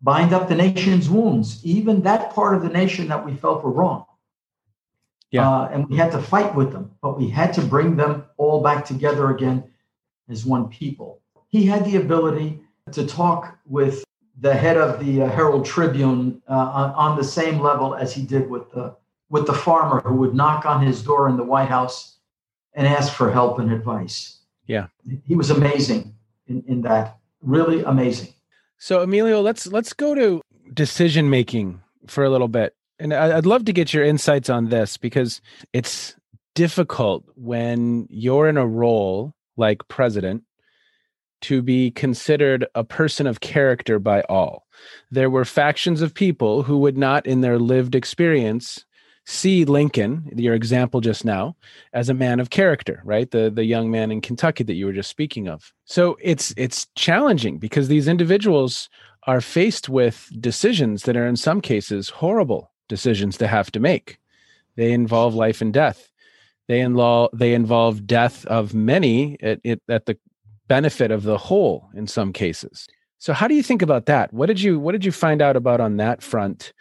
bind 0.00 0.32
up 0.32 0.48
the 0.48 0.54
nation's 0.54 1.08
wounds, 1.08 1.64
even 1.64 2.02
that 2.02 2.34
part 2.34 2.56
of 2.56 2.62
the 2.62 2.68
nation 2.68 3.08
that 3.08 3.24
we 3.24 3.34
felt 3.34 3.62
were 3.62 3.70
wrong. 3.70 4.06
Yeah. 5.30 5.48
Uh, 5.48 5.68
and 5.72 5.88
we 5.88 5.96
had 5.96 6.10
to 6.12 6.20
fight 6.20 6.54
with 6.54 6.72
them, 6.72 6.90
but 7.02 7.18
we 7.18 7.28
had 7.28 7.52
to 7.54 7.60
bring 7.62 7.96
them 7.96 8.24
all 8.36 8.62
back 8.62 8.84
together 8.84 9.30
again 9.30 9.64
as 10.28 10.44
one 10.44 10.68
people. 10.68 11.20
He 11.48 11.66
had 11.66 11.84
the 11.84 11.96
ability 11.96 12.60
to 12.92 13.06
talk 13.06 13.58
with 13.66 14.04
the 14.40 14.54
head 14.54 14.76
of 14.76 15.04
the 15.04 15.22
uh, 15.22 15.28
Herald 15.28 15.64
Tribune 15.64 16.42
uh, 16.48 16.54
on, 16.54 16.90
on, 16.92 17.16
the 17.16 17.24
same 17.24 17.60
level 17.60 17.94
as 17.94 18.12
he 18.12 18.22
did 18.22 18.48
with 18.48 18.70
the 18.70 18.96
with 19.28 19.46
the 19.46 19.52
farmer 19.52 20.00
who 20.00 20.14
would 20.16 20.34
knock 20.34 20.66
on 20.66 20.84
his 20.84 21.02
door 21.02 21.28
in 21.28 21.36
the 21.36 21.44
White 21.44 21.68
House 21.68 22.16
and 22.74 22.86
ask 22.86 23.12
for 23.12 23.30
help 23.30 23.58
and 23.58 23.70
advice. 23.70 24.38
Yeah, 24.66 24.86
he 25.26 25.36
was 25.36 25.50
amazing 25.50 26.14
in, 26.46 26.64
in 26.66 26.82
that. 26.82 27.19
Really 27.42 27.82
amazing. 27.82 28.28
So 28.78 29.02
Emilio, 29.02 29.40
let's 29.40 29.66
let's 29.66 29.92
go 29.92 30.14
to 30.14 30.40
decision 30.72 31.30
making 31.30 31.80
for 32.06 32.24
a 32.24 32.30
little 32.30 32.48
bit. 32.48 32.74
And 32.98 33.14
I'd 33.14 33.46
love 33.46 33.64
to 33.64 33.72
get 33.72 33.94
your 33.94 34.04
insights 34.04 34.50
on 34.50 34.68
this 34.68 34.96
because 34.96 35.40
it's 35.72 36.16
difficult 36.54 37.24
when 37.34 38.06
you're 38.10 38.48
in 38.48 38.58
a 38.58 38.66
role 38.66 39.34
like 39.56 39.88
president 39.88 40.44
to 41.42 41.62
be 41.62 41.90
considered 41.90 42.66
a 42.74 42.84
person 42.84 43.26
of 43.26 43.40
character 43.40 43.98
by 43.98 44.20
all. 44.22 44.66
There 45.10 45.30
were 45.30 45.44
factions 45.44 46.02
of 46.02 46.14
people 46.14 46.62
who 46.62 46.78
would 46.78 46.98
not, 46.98 47.26
in 47.26 47.40
their 47.40 47.58
lived 47.58 47.94
experience, 47.94 48.84
see 49.26 49.64
Lincoln, 49.64 50.30
your 50.34 50.54
example 50.54 51.00
just 51.00 51.24
now, 51.24 51.56
as 51.92 52.08
a 52.08 52.14
man 52.14 52.40
of 52.40 52.50
character, 52.50 53.00
right? 53.04 53.30
The 53.30 53.50
the 53.50 53.64
young 53.64 53.90
man 53.90 54.10
in 54.10 54.20
Kentucky 54.20 54.64
that 54.64 54.74
you 54.74 54.86
were 54.86 54.92
just 54.92 55.10
speaking 55.10 55.48
of. 55.48 55.72
So 55.84 56.16
it's 56.20 56.52
it's 56.56 56.86
challenging 56.94 57.58
because 57.58 57.88
these 57.88 58.08
individuals 58.08 58.88
are 59.24 59.40
faced 59.40 59.88
with 59.88 60.30
decisions 60.40 61.04
that 61.04 61.16
are 61.16 61.26
in 61.26 61.36
some 61.36 61.60
cases 61.60 62.08
horrible 62.08 62.72
decisions 62.88 63.36
to 63.38 63.46
have 63.46 63.70
to 63.72 63.80
make. 63.80 64.18
They 64.76 64.92
involve 64.92 65.34
life 65.34 65.60
and 65.60 65.72
death. 65.72 66.10
They 66.68 66.80
involve 66.80 67.30
they 67.32 67.54
involve 67.54 68.06
death 68.06 68.46
of 68.46 68.74
many 68.74 69.36
at, 69.42 69.60
at 69.88 70.06
the 70.06 70.16
benefit 70.68 71.10
of 71.10 71.24
the 71.24 71.38
whole 71.38 71.90
in 71.94 72.06
some 72.06 72.32
cases. 72.32 72.86
So 73.18 73.32
how 73.32 73.48
do 73.48 73.54
you 73.54 73.62
think 73.62 73.82
about 73.82 74.06
that? 74.06 74.32
What 74.32 74.46
did 74.46 74.60
you 74.60 74.78
what 74.78 74.92
did 74.92 75.04
you 75.04 75.12
find 75.12 75.42
out 75.42 75.56
about 75.56 75.80
on 75.80 75.96
that 75.98 76.22
front? 76.22 76.72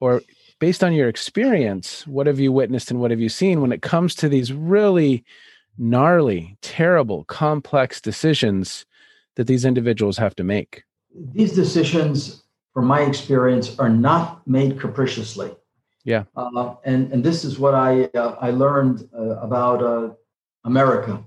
Or 0.00 0.22
based 0.62 0.84
on 0.84 0.92
your 0.92 1.08
experience, 1.08 2.06
what 2.06 2.28
have 2.28 2.38
you 2.38 2.52
witnessed 2.52 2.88
and 2.92 3.00
what 3.00 3.10
have 3.10 3.18
you 3.18 3.28
seen 3.28 3.60
when 3.60 3.72
it 3.72 3.82
comes 3.82 4.14
to 4.14 4.28
these 4.28 4.52
really 4.52 5.24
gnarly, 5.76 6.56
terrible, 6.62 7.24
complex 7.24 8.00
decisions 8.00 8.86
that 9.34 9.48
these 9.48 9.64
individuals 9.64 10.16
have 10.16 10.36
to 10.36 10.44
make? 10.44 10.84
These 11.32 11.52
decisions, 11.54 12.44
from 12.72 12.86
my 12.86 13.00
experience, 13.00 13.76
are 13.80 13.88
not 13.88 14.46
made 14.46 14.78
capriciously. 14.78 15.50
Yeah. 16.04 16.26
Uh, 16.36 16.76
and, 16.84 17.12
and 17.12 17.24
this 17.24 17.44
is 17.44 17.58
what 17.58 17.74
I, 17.74 18.04
uh, 18.14 18.36
I 18.40 18.50
learned 18.52 19.08
uh, 19.18 19.40
about 19.40 19.82
uh, 19.82 20.10
America, 20.62 21.24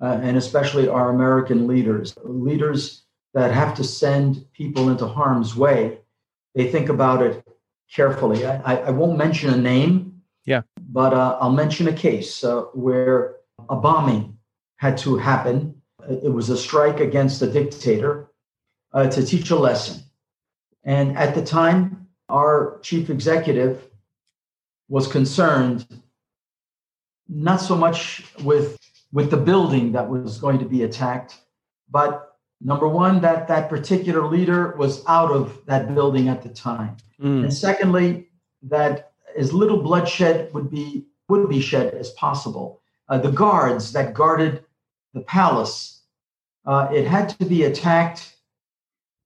uh, 0.00 0.20
and 0.22 0.36
especially 0.36 0.86
our 0.86 1.10
American 1.10 1.66
leaders, 1.66 2.14
leaders 2.22 3.02
that 3.34 3.52
have 3.52 3.74
to 3.74 3.82
send 3.82 4.46
people 4.52 4.88
into 4.88 5.08
harm's 5.08 5.56
way. 5.56 5.98
They 6.54 6.70
think 6.70 6.88
about 6.88 7.22
it 7.22 7.42
carefully. 7.94 8.46
I, 8.46 8.76
I 8.76 8.90
won't 8.90 9.18
mention 9.18 9.52
a 9.52 9.56
name, 9.56 10.22
yeah, 10.44 10.62
but 10.90 11.12
uh, 11.14 11.38
I'll 11.40 11.52
mention 11.52 11.88
a 11.88 11.92
case 11.92 12.44
uh, 12.44 12.62
where 12.74 13.36
a 13.68 13.76
bombing 13.76 14.38
had 14.76 14.96
to 14.98 15.16
happen. 15.16 15.80
It 16.08 16.32
was 16.32 16.50
a 16.50 16.56
strike 16.56 17.00
against 17.00 17.42
a 17.42 17.50
dictator 17.50 18.30
uh, 18.92 19.08
to 19.08 19.24
teach 19.24 19.50
a 19.50 19.56
lesson. 19.56 20.02
And 20.84 21.18
at 21.18 21.34
the 21.34 21.44
time, 21.44 22.08
our 22.28 22.78
chief 22.82 23.10
executive 23.10 23.88
was 24.88 25.06
concerned 25.06 25.86
not 27.28 27.60
so 27.60 27.76
much 27.76 28.24
with 28.42 28.78
with 29.12 29.30
the 29.30 29.36
building 29.36 29.92
that 29.92 30.08
was 30.08 30.38
going 30.38 30.58
to 30.58 30.64
be 30.64 30.82
attacked 30.82 31.38
but 31.90 32.27
number 32.60 32.88
one 32.88 33.20
that 33.20 33.48
that 33.48 33.68
particular 33.68 34.26
leader 34.26 34.74
was 34.76 35.04
out 35.06 35.30
of 35.30 35.64
that 35.66 35.94
building 35.94 36.28
at 36.28 36.42
the 36.42 36.48
time 36.48 36.96
mm. 37.20 37.42
and 37.42 37.52
secondly 37.52 38.28
that 38.62 39.12
as 39.36 39.52
little 39.52 39.82
bloodshed 39.82 40.52
would 40.52 40.70
be 40.70 41.06
would 41.28 41.48
be 41.48 41.60
shed 41.60 41.94
as 41.94 42.10
possible 42.12 42.80
uh, 43.08 43.18
the 43.18 43.30
guards 43.30 43.92
that 43.92 44.14
guarded 44.14 44.64
the 45.14 45.20
palace 45.20 46.02
uh, 46.66 46.88
it 46.92 47.06
had 47.06 47.28
to 47.28 47.44
be 47.44 47.64
attacked 47.64 48.36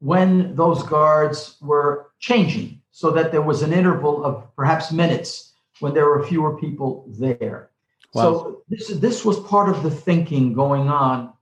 when 0.02 0.54
those 0.56 0.82
guards 0.82 1.56
were 1.60 2.10
changing 2.18 2.80
so 2.90 3.10
that 3.10 3.32
there 3.32 3.42
was 3.42 3.62
an 3.62 3.72
interval 3.72 4.24
of 4.24 4.54
perhaps 4.56 4.92
minutes 4.92 5.52
when 5.80 5.94
there 5.94 6.06
were 6.06 6.26
fewer 6.26 6.56
people 6.58 7.04
there. 7.08 7.70
Wow. 8.14 8.22
So 8.22 8.62
this 8.68 8.88
this 8.88 9.24
was 9.24 9.38
part 9.40 9.68
of 9.68 9.82
the 9.82 9.90
thinking 9.90 10.52
going 10.52 10.88
on 10.88 11.32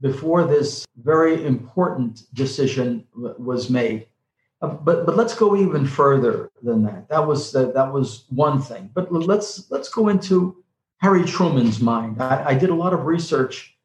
before 0.00 0.44
this 0.44 0.86
very 1.02 1.44
important 1.44 2.22
decision 2.34 3.06
w- 3.14 3.34
was 3.38 3.70
made. 3.70 4.06
Uh, 4.62 4.68
but 4.68 5.06
but 5.06 5.16
let's 5.16 5.34
go 5.34 5.56
even 5.56 5.86
further 5.86 6.50
than 6.62 6.82
that. 6.82 7.08
That 7.08 7.26
was 7.26 7.52
the, 7.52 7.72
that 7.72 7.92
was 7.92 8.24
one 8.28 8.60
thing. 8.60 8.90
But 8.92 9.12
let's 9.12 9.70
let's 9.70 9.88
go 9.88 10.08
into 10.08 10.56
Harry 10.98 11.24
Truman's 11.24 11.80
mind. 11.80 12.22
I, 12.22 12.50
I 12.50 12.54
did 12.54 12.70
a 12.70 12.74
lot 12.74 12.92
of 12.92 13.06
research 13.06 13.76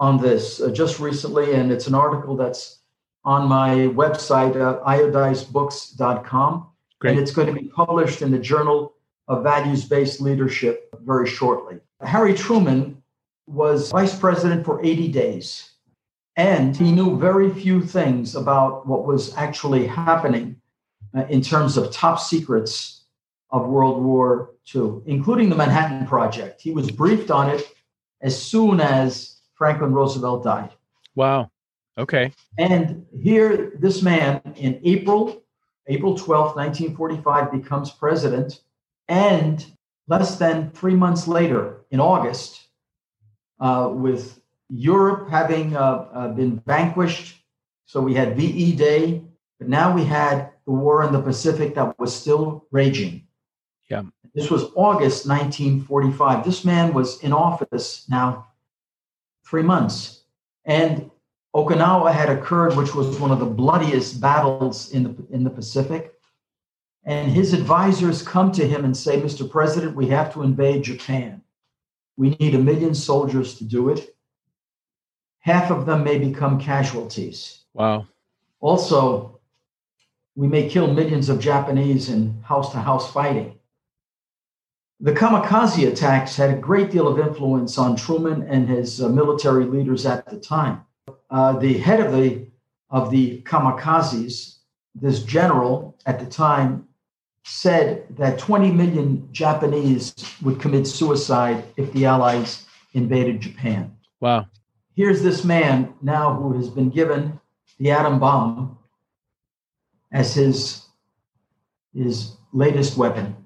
on 0.00 0.20
this 0.20 0.60
uh, 0.60 0.70
just 0.70 0.98
recently, 0.98 1.54
and 1.54 1.70
it's 1.70 1.86
an 1.86 1.94
article 1.94 2.36
that's 2.36 2.80
on 3.24 3.48
my 3.48 3.70
website, 3.94 4.56
uh, 4.56 4.80
iodizedbooks.com. 4.84 6.66
Great. 6.98 7.10
And 7.10 7.20
it's 7.20 7.30
going 7.30 7.46
to 7.46 7.60
be 7.60 7.68
published 7.68 8.22
in 8.22 8.30
the 8.30 8.38
Journal 8.38 8.94
of 9.28 9.42
values 9.42 9.84
based 9.84 10.20
leadership 10.20 10.94
very 11.02 11.28
shortly. 11.28 11.78
Harry 12.02 12.34
Truman 12.34 13.02
was 13.46 13.90
vice 13.90 14.18
president 14.18 14.64
for 14.64 14.84
80 14.84 15.08
days, 15.08 15.70
and 16.36 16.76
he 16.76 16.92
knew 16.92 17.18
very 17.18 17.50
few 17.52 17.82
things 17.82 18.34
about 18.34 18.86
what 18.86 19.06
was 19.06 19.34
actually 19.36 19.86
happening 19.86 20.60
uh, 21.16 21.24
in 21.28 21.42
terms 21.42 21.76
of 21.76 21.92
top 21.92 22.18
secrets 22.18 23.04
of 23.50 23.68
World 23.68 24.02
War 24.02 24.50
II, 24.74 25.00
including 25.06 25.48
the 25.48 25.56
Manhattan 25.56 26.06
Project. 26.06 26.60
He 26.60 26.72
was 26.72 26.90
briefed 26.90 27.30
on 27.30 27.50
it 27.50 27.72
as 28.20 28.40
soon 28.40 28.80
as 28.80 29.40
Franklin 29.54 29.92
Roosevelt 29.92 30.42
died. 30.42 30.70
Wow. 31.14 31.50
Okay. 31.96 32.32
And 32.58 33.06
here, 33.22 33.72
this 33.78 34.02
man 34.02 34.40
in 34.56 34.80
April, 34.82 35.44
April 35.86 36.14
12th, 36.14 36.56
1945, 36.56 37.52
becomes 37.52 37.90
president 37.92 38.60
and 39.08 39.64
less 40.08 40.36
than 40.36 40.70
three 40.70 40.94
months 40.94 41.28
later, 41.28 41.84
in 41.90 42.00
August, 42.00 42.63
uh, 43.60 43.90
with 43.92 44.40
Europe 44.68 45.28
having 45.30 45.76
uh, 45.76 46.08
uh, 46.12 46.28
been 46.28 46.60
vanquished, 46.66 47.42
so 47.86 48.00
we 48.00 48.14
had 48.14 48.36
VE 48.36 48.74
Day, 48.76 49.22
but 49.58 49.68
now 49.68 49.94
we 49.94 50.04
had 50.04 50.50
the 50.64 50.72
war 50.72 51.04
in 51.04 51.12
the 51.12 51.20
Pacific 51.20 51.74
that 51.74 51.98
was 51.98 52.14
still 52.14 52.66
raging. 52.70 53.26
Yeah. 53.90 54.02
This 54.34 54.50
was 54.50 54.64
August 54.74 55.28
1945. 55.28 56.44
This 56.44 56.64
man 56.64 56.92
was 56.92 57.22
in 57.22 57.32
office 57.32 58.06
now 58.08 58.48
three 59.46 59.62
months. 59.62 60.24
And 60.64 61.10
Okinawa 61.54 62.12
had 62.12 62.30
occurred, 62.30 62.74
which 62.74 62.94
was 62.94 63.20
one 63.20 63.30
of 63.30 63.38
the 63.38 63.46
bloodiest 63.46 64.20
battles 64.20 64.90
in 64.90 65.04
the, 65.04 65.14
in 65.30 65.44
the 65.44 65.50
Pacific. 65.50 66.14
And 67.04 67.30
his 67.30 67.52
advisors 67.52 68.22
come 68.22 68.50
to 68.52 68.66
him 68.66 68.84
and 68.84 68.96
say, 68.96 69.20
Mr. 69.20 69.48
President, 69.48 69.94
we 69.94 70.08
have 70.08 70.32
to 70.32 70.42
invade 70.42 70.82
Japan. 70.82 71.42
We 72.16 72.30
need 72.40 72.54
a 72.54 72.58
million 72.58 72.94
soldiers 72.94 73.58
to 73.58 73.64
do 73.64 73.88
it. 73.88 74.16
Half 75.40 75.70
of 75.70 75.86
them 75.86 76.04
may 76.04 76.18
become 76.18 76.60
casualties. 76.60 77.64
Wow. 77.74 78.06
Also, 78.60 79.40
we 80.36 80.46
may 80.46 80.68
kill 80.68 80.92
millions 80.92 81.28
of 81.28 81.38
Japanese 81.38 82.08
in 82.08 82.42
house 82.42 82.72
to 82.72 82.78
house 82.78 83.12
fighting. 83.12 83.58
The 85.00 85.12
kamikaze 85.12 85.86
attacks 85.86 86.36
had 86.36 86.50
a 86.50 86.58
great 86.58 86.90
deal 86.90 87.08
of 87.08 87.18
influence 87.18 87.76
on 87.78 87.96
Truman 87.96 88.42
and 88.42 88.68
his 88.68 89.02
uh, 89.02 89.08
military 89.08 89.64
leaders 89.64 90.06
at 90.06 90.26
the 90.30 90.38
time. 90.38 90.84
Uh, 91.30 91.58
the 91.58 91.78
head 91.78 92.00
of 92.00 92.12
the 92.12 92.46
of 92.90 93.10
the 93.10 93.42
kamikazes, 93.42 94.58
this 94.94 95.22
general 95.24 95.98
at 96.06 96.20
the 96.20 96.26
time, 96.26 96.86
said 97.44 98.06
that 98.16 98.38
20 98.38 98.72
million 98.72 99.28
Japanese 99.32 100.14
would 100.42 100.60
commit 100.60 100.86
suicide 100.86 101.64
if 101.76 101.92
the 101.92 102.06
Allies 102.06 102.66
invaded 102.94 103.40
Japan. 103.40 103.94
Wow. 104.20 104.46
Here's 104.96 105.22
this 105.22 105.44
man 105.44 105.92
now 106.00 106.34
who 106.34 106.56
has 106.56 106.68
been 106.68 106.90
given 106.90 107.38
the 107.78 107.90
atom 107.90 108.18
bomb 108.18 108.78
as 110.12 110.34
his, 110.34 110.86
his 111.94 112.36
latest 112.52 112.96
weapon. 112.96 113.36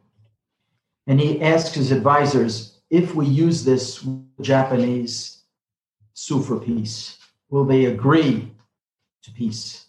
And 1.07 1.19
he 1.19 1.41
asks 1.41 1.75
his 1.75 1.91
advisors 1.91 2.79
if 2.91 3.15
we 3.15 3.27
use 3.27 3.65
this, 3.65 4.01
the 4.01 4.43
Japanese 4.43 5.43
sue 6.15 6.43
for 6.43 6.59
peace? 6.59 7.19
Will 7.51 7.65
they 7.65 7.87
agree 7.87 8.53
to 9.23 9.31
peace? 9.33 9.87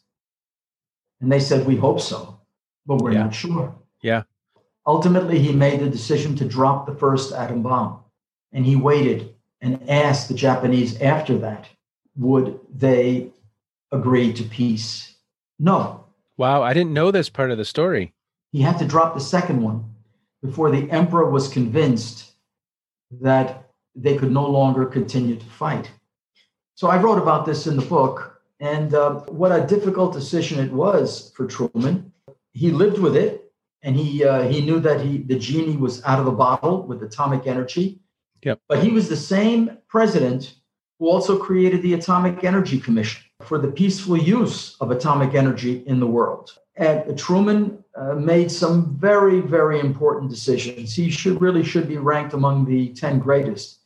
And 1.21 1.31
they 1.31 1.39
said, 1.39 1.65
We 1.65 1.75
hope 1.75 1.99
so, 1.99 2.39
but 2.85 2.97
we're 2.97 3.13
yeah. 3.13 3.23
not 3.23 3.33
sure. 3.33 3.75
Yeah. 4.01 4.23
Ultimately, 4.85 5.39
he 5.39 5.53
made 5.53 5.79
the 5.79 5.89
decision 5.89 6.35
to 6.37 6.45
drop 6.45 6.85
the 6.85 6.95
first 6.95 7.33
atom 7.33 7.61
bomb. 7.61 7.99
And 8.51 8.65
he 8.65 8.75
waited 8.75 9.35
and 9.61 9.89
asked 9.89 10.27
the 10.27 10.33
Japanese 10.33 10.99
after 11.01 11.37
that, 11.39 11.67
would 12.15 12.59
they 12.73 13.31
agree 13.91 14.33
to 14.33 14.43
peace? 14.43 15.15
No. 15.59 16.05
Wow, 16.37 16.63
I 16.63 16.73
didn't 16.73 16.93
know 16.93 17.11
this 17.11 17.29
part 17.29 17.51
of 17.51 17.57
the 17.57 17.65
story. 17.65 18.13
He 18.51 18.61
had 18.61 18.79
to 18.79 18.87
drop 18.87 19.13
the 19.13 19.19
second 19.19 19.61
one 19.61 19.93
before 20.41 20.71
the 20.71 20.89
emperor 20.89 21.29
was 21.29 21.47
convinced 21.47 22.31
that 23.21 23.69
they 23.95 24.15
could 24.17 24.31
no 24.31 24.47
longer 24.47 24.85
continue 24.85 25.35
to 25.35 25.45
fight. 25.45 25.91
So 26.75 26.87
I 26.87 27.01
wrote 27.01 27.17
about 27.17 27.45
this 27.45 27.67
in 27.67 27.75
the 27.75 27.85
book, 27.85 28.41
and 28.59 28.93
uh, 28.93 29.19
what 29.25 29.51
a 29.51 29.67
difficult 29.67 30.13
decision 30.13 30.59
it 30.59 30.71
was 30.71 31.31
for 31.35 31.45
Truman. 31.45 32.13
He 32.53 32.71
lived 32.71 32.99
with 32.99 33.15
it 33.15 33.48
and 33.83 33.95
he 33.95 34.23
uh, 34.23 34.47
he 34.47 34.61
knew 34.61 34.79
that 34.79 35.01
he 35.01 35.19
the 35.19 35.37
genie 35.37 35.77
was 35.77 36.03
out 36.03 36.19
of 36.19 36.25
the 36.25 36.31
bottle 36.31 36.83
with 36.83 37.01
atomic 37.03 37.47
energy. 37.47 37.99
Yep. 38.43 38.59
But 38.67 38.83
he 38.83 38.89
was 38.89 39.09
the 39.09 39.17
same 39.17 39.77
president 39.87 40.55
who 40.97 41.09
also 41.09 41.37
created 41.37 41.81
the 41.81 41.93
Atomic 41.93 42.43
Energy 42.43 42.79
Commission 42.79 43.23
for 43.41 43.57
the 43.57 43.67
peaceful 43.69 44.17
use 44.17 44.77
of 44.79 44.91
atomic 44.91 45.33
energy 45.33 45.83
in 45.85 45.99
the 45.99 46.07
world. 46.07 46.57
And 46.75 47.17
Truman 47.17 47.83
uh, 47.95 48.13
made 48.13 48.49
some 48.51 48.95
very 48.97 49.41
very 49.41 49.79
important 49.79 50.29
decisions. 50.29 50.93
He 50.95 51.09
should 51.09 51.41
really 51.41 51.63
should 51.63 51.87
be 51.87 51.97
ranked 51.97 52.33
among 52.33 52.65
the 52.65 52.93
ten 52.93 53.19
greatest. 53.19 53.79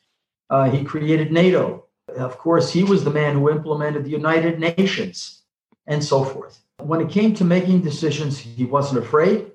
Uh, 0.49 0.69
he 0.69 0.83
created 0.83 1.31
NATO. 1.31 1.85
Of 2.15 2.37
course, 2.37 2.71
he 2.71 2.83
was 2.83 3.03
the 3.03 3.09
man 3.09 3.35
who 3.35 3.49
implemented 3.49 4.03
the 4.03 4.11
United 4.11 4.59
Nations 4.59 5.43
and 5.87 6.03
so 6.03 6.23
forth. 6.23 6.59
When 6.79 7.01
it 7.01 7.09
came 7.09 7.33
to 7.35 7.43
making 7.43 7.81
decisions, 7.81 8.37
he 8.37 8.65
wasn't 8.65 9.03
afraid. 9.03 9.52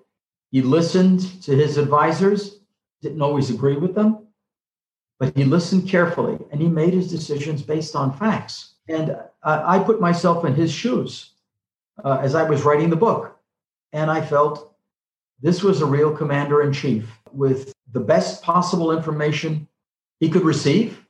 He 0.50 0.62
listened 0.62 1.42
to 1.42 1.54
his 1.54 1.76
advisors, 1.76 2.60
didn't 3.02 3.22
always 3.22 3.50
agree 3.50 3.76
with 3.76 3.94
them, 3.94 4.26
but 5.18 5.36
he 5.36 5.44
listened 5.44 5.88
carefully 5.88 6.38
and 6.50 6.60
he 6.60 6.68
made 6.68 6.94
his 6.94 7.10
decisions 7.10 7.62
based 7.62 7.94
on 7.94 8.16
facts. 8.16 8.74
And 8.88 9.16
I 9.42 9.78
put 9.78 10.00
myself 10.00 10.44
in 10.44 10.54
his 10.54 10.72
shoes 10.72 11.32
uh, 12.04 12.18
as 12.22 12.34
I 12.34 12.44
was 12.44 12.62
writing 12.62 12.90
the 12.90 12.96
book. 12.96 13.38
And 13.92 14.10
I 14.10 14.20
felt 14.20 14.74
this 15.40 15.62
was 15.62 15.80
a 15.80 15.86
real 15.86 16.14
commander 16.16 16.62
in 16.62 16.72
chief 16.72 17.10
with 17.32 17.72
the 17.92 18.00
best 18.00 18.42
possible 18.42 18.92
information 18.92 19.68
he 20.20 20.28
could 20.28 20.44
receive. 20.44 21.04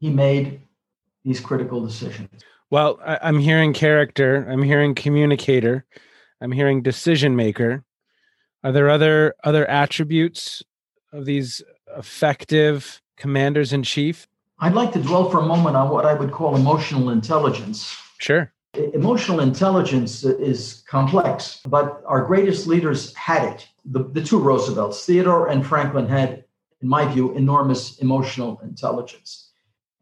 He 0.00 0.10
made 0.10 0.60
these 1.24 1.40
critical 1.40 1.84
decisions. 1.84 2.28
Well, 2.70 3.00
I'm 3.04 3.38
hearing 3.38 3.72
character, 3.72 4.46
I'm 4.48 4.62
hearing 4.62 4.94
communicator, 4.94 5.86
I'm 6.40 6.52
hearing 6.52 6.82
decision 6.82 7.34
maker. 7.34 7.84
Are 8.64 8.72
there 8.72 8.90
other 8.90 9.34
other 9.44 9.68
attributes 9.68 10.62
of 11.12 11.24
these 11.24 11.62
effective 11.96 13.00
commanders 13.16 13.72
in 13.72 13.82
chief? 13.82 14.26
I'd 14.60 14.74
like 14.74 14.92
to 14.92 15.02
dwell 15.02 15.30
for 15.30 15.38
a 15.38 15.46
moment 15.46 15.76
on 15.76 15.90
what 15.90 16.04
I 16.04 16.14
would 16.14 16.32
call 16.32 16.56
emotional 16.56 17.10
intelligence. 17.10 17.96
Sure. 18.18 18.52
Emotional 18.92 19.40
intelligence 19.40 20.24
is 20.24 20.84
complex, 20.88 21.60
but 21.66 22.02
our 22.06 22.24
greatest 22.24 22.66
leaders 22.66 23.14
had 23.14 23.44
it. 23.44 23.68
The, 23.84 24.04
the 24.04 24.22
two 24.22 24.38
Roosevelts, 24.38 25.04
Theodore 25.06 25.48
and 25.48 25.66
Franklin, 25.66 26.06
had, 26.06 26.44
in 26.82 26.88
my 26.88 27.10
view, 27.10 27.32
enormous 27.34 27.98
emotional 27.98 28.60
intelligence. 28.62 29.50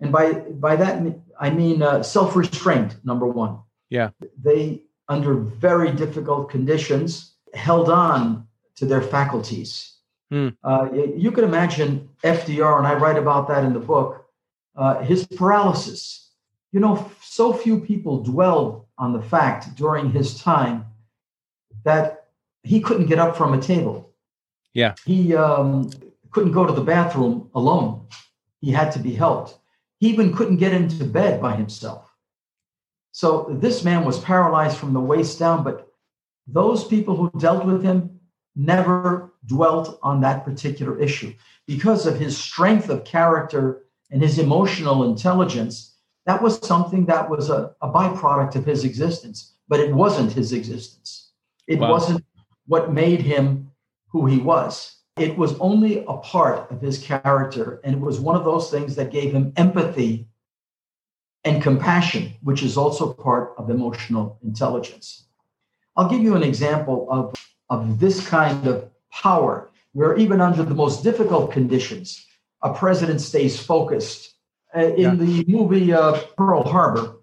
And 0.00 0.10
by, 0.10 0.32
by 0.32 0.76
that, 0.76 1.02
I 1.38 1.50
mean 1.50 1.82
uh, 1.82 2.02
self 2.02 2.34
restraint, 2.34 2.96
number 3.04 3.26
one. 3.26 3.58
Yeah. 3.88 4.10
They, 4.42 4.82
under 5.08 5.34
very 5.34 5.92
difficult 5.92 6.50
conditions, 6.50 7.35
held 7.56 7.88
on 7.88 8.46
to 8.76 8.86
their 8.86 9.02
faculties. 9.02 9.94
Hmm. 10.30 10.48
Uh, 10.62 10.88
you 11.16 11.30
can 11.30 11.44
imagine 11.44 12.08
FDR, 12.22 12.78
and 12.78 12.86
I 12.86 12.94
write 12.94 13.16
about 13.16 13.48
that 13.48 13.64
in 13.64 13.72
the 13.72 13.80
book, 13.80 14.26
uh, 14.76 15.00
his 15.02 15.26
paralysis 15.26 16.26
you 16.76 16.80
know, 16.80 17.10
so 17.22 17.54
few 17.54 17.80
people 17.80 18.22
dwelled 18.22 18.84
on 18.98 19.14
the 19.14 19.22
fact 19.22 19.74
during 19.76 20.10
his 20.10 20.38
time 20.38 20.84
that 21.84 22.26
he 22.62 22.82
couldn't 22.82 23.06
get 23.06 23.18
up 23.18 23.34
from 23.34 23.54
a 23.54 23.60
table. 23.62 24.12
Yeah. 24.74 24.94
He 25.06 25.34
um, 25.34 25.90
couldn't 26.32 26.52
go 26.52 26.66
to 26.66 26.74
the 26.74 26.82
bathroom 26.82 27.48
alone. 27.54 28.06
He 28.60 28.72
had 28.72 28.92
to 28.92 28.98
be 28.98 29.14
helped. 29.14 29.58
He 30.00 30.08
even 30.08 30.34
couldn't 30.34 30.58
get 30.58 30.74
into 30.74 31.04
bed 31.04 31.40
by 31.40 31.56
himself. 31.56 32.12
So 33.12 33.46
this 33.58 33.82
man 33.82 34.04
was 34.04 34.20
paralyzed 34.20 34.76
from 34.76 34.92
the 34.92 35.00
waist 35.00 35.38
down, 35.38 35.64
but 35.64 35.85
those 36.46 36.84
people 36.84 37.16
who 37.16 37.30
dealt 37.38 37.64
with 37.64 37.82
him 37.82 38.20
never 38.54 39.32
dwelt 39.44 39.98
on 40.02 40.20
that 40.20 40.44
particular 40.44 40.98
issue 40.98 41.32
because 41.66 42.06
of 42.06 42.18
his 42.18 42.36
strength 42.36 42.88
of 42.88 43.04
character 43.04 43.84
and 44.10 44.22
his 44.22 44.38
emotional 44.38 45.04
intelligence 45.04 45.96
that 46.26 46.42
was 46.42 46.58
something 46.66 47.06
that 47.06 47.30
was 47.30 47.50
a, 47.50 47.74
a 47.80 47.88
byproduct 47.88 48.56
of 48.56 48.66
his 48.66 48.84
existence, 48.84 49.54
but 49.68 49.80
it 49.80 49.94
wasn't 49.94 50.32
his 50.32 50.52
existence. 50.52 51.30
It 51.68 51.78
wow. 51.78 51.92
wasn't 51.92 52.24
what 52.66 52.92
made 52.92 53.22
him 53.22 53.70
who 54.08 54.26
he 54.26 54.38
was. 54.38 54.96
It 55.16 55.38
was 55.38 55.58
only 55.60 56.04
a 56.04 56.14
part 56.14 56.70
of 56.70 56.80
his 56.80 56.98
character, 56.98 57.80
and 57.84 57.94
it 57.94 58.00
was 58.00 58.20
one 58.20 58.36
of 58.36 58.44
those 58.44 58.70
things 58.70 58.96
that 58.96 59.12
gave 59.12 59.32
him 59.32 59.52
empathy 59.56 60.26
and 61.44 61.62
compassion, 61.62 62.34
which 62.42 62.62
is 62.62 62.76
also 62.76 63.12
part 63.12 63.54
of 63.56 63.70
emotional 63.70 64.38
intelligence. 64.42 65.28
I'll 65.96 66.08
give 66.08 66.22
you 66.22 66.36
an 66.36 66.42
example 66.42 67.06
of, 67.10 67.34
of 67.70 67.98
this 67.98 68.26
kind 68.26 68.66
of 68.66 68.90
power, 69.10 69.70
where 69.92 70.16
even 70.16 70.40
under 70.40 70.62
the 70.62 70.74
most 70.74 71.02
difficult 71.02 71.52
conditions, 71.52 72.24
a 72.62 72.72
president 72.72 73.20
stays 73.20 73.58
focused 73.58 74.34
uh, 74.76 74.80
in 74.80 75.00
yeah. 75.00 75.14
the 75.14 75.44
movie 75.48 75.92
uh, 75.92 76.20
Pearl 76.36 76.62
Harbor, 76.62 77.16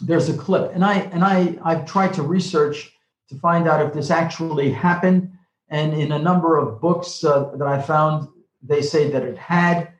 there's 0.00 0.28
a 0.28 0.36
clip, 0.36 0.72
and 0.74 0.84
I 0.84 0.94
and 1.12 1.22
I 1.22 1.58
I've 1.62 1.84
tried 1.84 2.14
to 2.14 2.22
research 2.22 2.92
to 3.28 3.38
find 3.38 3.68
out 3.68 3.84
if 3.86 3.92
this 3.92 4.10
actually 4.10 4.70
happened. 4.72 5.32
And 5.68 5.94
in 5.94 6.10
a 6.10 6.18
number 6.18 6.56
of 6.56 6.80
books 6.80 7.22
uh, 7.22 7.50
that 7.54 7.68
I 7.68 7.80
found, 7.80 8.28
they 8.60 8.82
say 8.82 9.10
that 9.10 9.22
it 9.22 9.38
had. 9.38 9.92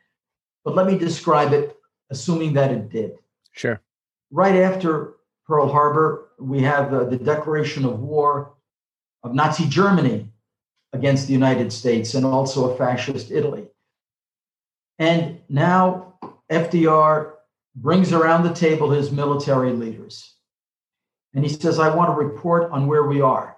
But 0.64 0.74
let 0.74 0.86
me 0.86 0.98
describe 0.98 1.52
it, 1.52 1.76
assuming 2.10 2.54
that 2.54 2.72
it 2.72 2.90
did. 2.90 3.12
Sure. 3.52 3.80
Right 4.32 4.56
after 4.56 5.14
Pearl 5.50 5.68
Harbor, 5.68 6.28
we 6.38 6.62
have 6.62 6.94
uh, 6.94 7.04
the 7.04 7.16
declaration 7.16 7.84
of 7.84 7.98
war 7.98 8.54
of 9.24 9.34
Nazi 9.34 9.66
Germany 9.66 10.28
against 10.92 11.26
the 11.26 11.32
United 11.32 11.72
States 11.72 12.14
and 12.14 12.24
also 12.24 12.70
a 12.70 12.76
fascist 12.76 13.32
Italy. 13.32 13.66
And 15.00 15.40
now 15.48 16.14
FDR 16.52 17.32
brings 17.74 18.12
around 18.12 18.44
the 18.44 18.54
table 18.54 18.92
his 18.92 19.10
military 19.10 19.72
leaders. 19.72 20.36
And 21.34 21.44
he 21.44 21.50
says, 21.50 21.80
I 21.80 21.96
want 21.96 22.10
to 22.10 22.24
report 22.24 22.70
on 22.70 22.86
where 22.86 23.04
we 23.04 23.20
are. 23.20 23.56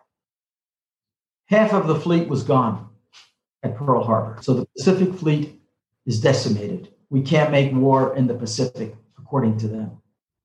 Half 1.49 1.75
of 1.75 1.87
the 1.89 2.01
fleet 2.01 2.27
was 2.27 2.43
gone 2.43 2.89
at 3.63 3.77
Pearl 3.77 4.03
Harbor. 4.03 4.41
So 4.41 4.55
the 4.55 4.67
Pacific 4.79 5.13
Fleet 5.13 5.61
is 6.07 6.23
decimated. 6.23 6.89
We 7.11 7.21
can't 7.21 7.51
make 7.51 7.75
war 7.75 8.17
in 8.17 8.29
the 8.29 8.35
Pacific, 8.35 8.95
according 9.19 9.59
to 9.59 9.69
them. 9.69 9.99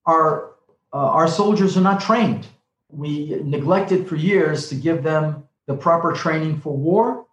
Our, 0.06 0.57
uh, 0.98 1.12
our 1.12 1.28
soldiers 1.28 1.78
are 1.78 1.82
not 1.82 2.02
trained. 2.02 2.48
We 2.90 3.40
neglected 3.44 4.08
for 4.08 4.16
years 4.16 4.68
to 4.70 4.76
give 4.76 5.04
them 5.04 5.44
the 5.68 5.76
proper 5.76 6.12
training 6.12 6.60
for 6.60 6.76
war. 6.76 7.28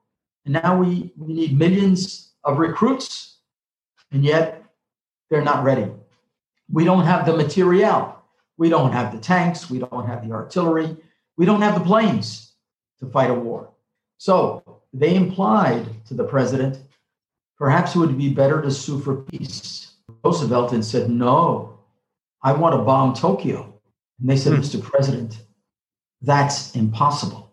And 0.44 0.52
now 0.52 0.76
we, 0.76 1.12
we 1.16 1.32
need 1.32 1.58
millions 1.58 2.34
of 2.44 2.58
recruits. 2.58 3.38
And 4.12 4.22
yet 4.22 4.62
they're 5.30 5.48
not 5.52 5.64
ready. 5.64 5.90
We 6.70 6.84
don't 6.84 7.06
have 7.06 7.24
the 7.24 7.34
material. 7.34 8.22
We 8.58 8.68
don't 8.68 8.92
have 8.92 9.12
the 9.12 9.18
tanks. 9.18 9.70
We 9.70 9.78
don't 9.78 10.06
have 10.06 10.28
the 10.28 10.34
artillery. 10.34 10.94
We 11.38 11.46
don't 11.46 11.62
have 11.62 11.74
the 11.74 11.84
planes 11.84 12.52
to 13.00 13.06
fight 13.06 13.30
a 13.30 13.34
war. 13.34 13.70
So 14.18 14.82
they 14.92 15.14
implied 15.14 15.86
to 16.08 16.12
the 16.12 16.24
president, 16.24 16.80
perhaps 17.56 17.94
it 17.94 17.98
would 17.98 18.18
be 18.18 18.28
better 18.28 18.60
to 18.60 18.70
sue 18.70 19.00
for 19.00 19.22
peace. 19.22 19.94
Roosevelt 20.22 20.74
and 20.74 20.84
said, 20.84 21.08
no, 21.08 21.73
I 22.44 22.52
want 22.52 22.74
to 22.74 22.82
bomb 22.82 23.14
Tokyo. 23.14 23.80
And 24.20 24.28
they 24.30 24.36
said, 24.36 24.54
hmm. 24.54 24.60
Mr. 24.60 24.80
President, 24.80 25.38
that's 26.22 26.76
impossible. 26.76 27.52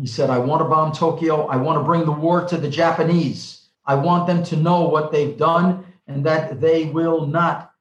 He 0.00 0.06
said, 0.06 0.30
I 0.30 0.38
want 0.38 0.60
to 0.62 0.68
bomb 0.68 0.92
Tokyo. 0.92 1.46
I 1.46 1.56
want 1.56 1.78
to 1.78 1.84
bring 1.84 2.04
the 2.04 2.12
war 2.12 2.46
to 2.48 2.56
the 2.56 2.70
Japanese. 2.70 3.68
I 3.84 3.94
want 3.94 4.26
them 4.26 4.42
to 4.44 4.56
know 4.56 4.88
what 4.88 5.12
they've 5.12 5.36
done 5.36 5.84
and 6.06 6.24
that 6.26 6.60
they 6.60 6.86
will 6.86 7.26
not 7.26 7.72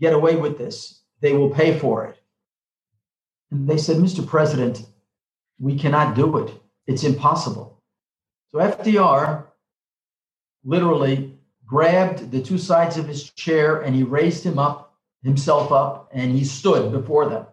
get 0.00 0.12
away 0.12 0.36
with 0.36 0.56
this. 0.56 1.02
They 1.20 1.32
will 1.32 1.50
pay 1.50 1.78
for 1.78 2.06
it. 2.06 2.16
And 3.50 3.68
they 3.68 3.78
said, 3.78 3.96
Mr. 3.96 4.26
President, 4.26 4.86
we 5.58 5.78
cannot 5.78 6.14
do 6.14 6.38
it. 6.38 6.54
It's 6.86 7.04
impossible. 7.04 7.82
So 8.50 8.58
FDR 8.58 9.46
literally 10.64 11.38
grabbed 11.66 12.30
the 12.30 12.42
two 12.42 12.58
sides 12.58 12.96
of 12.96 13.06
his 13.06 13.30
chair 13.30 13.82
and 13.82 13.94
he 13.94 14.02
raised 14.02 14.44
him 14.44 14.58
up, 14.58 14.87
himself 15.22 15.72
up, 15.72 16.08
and 16.12 16.32
he 16.32 16.44
stood 16.44 16.92
before 16.92 17.28
them 17.28 17.46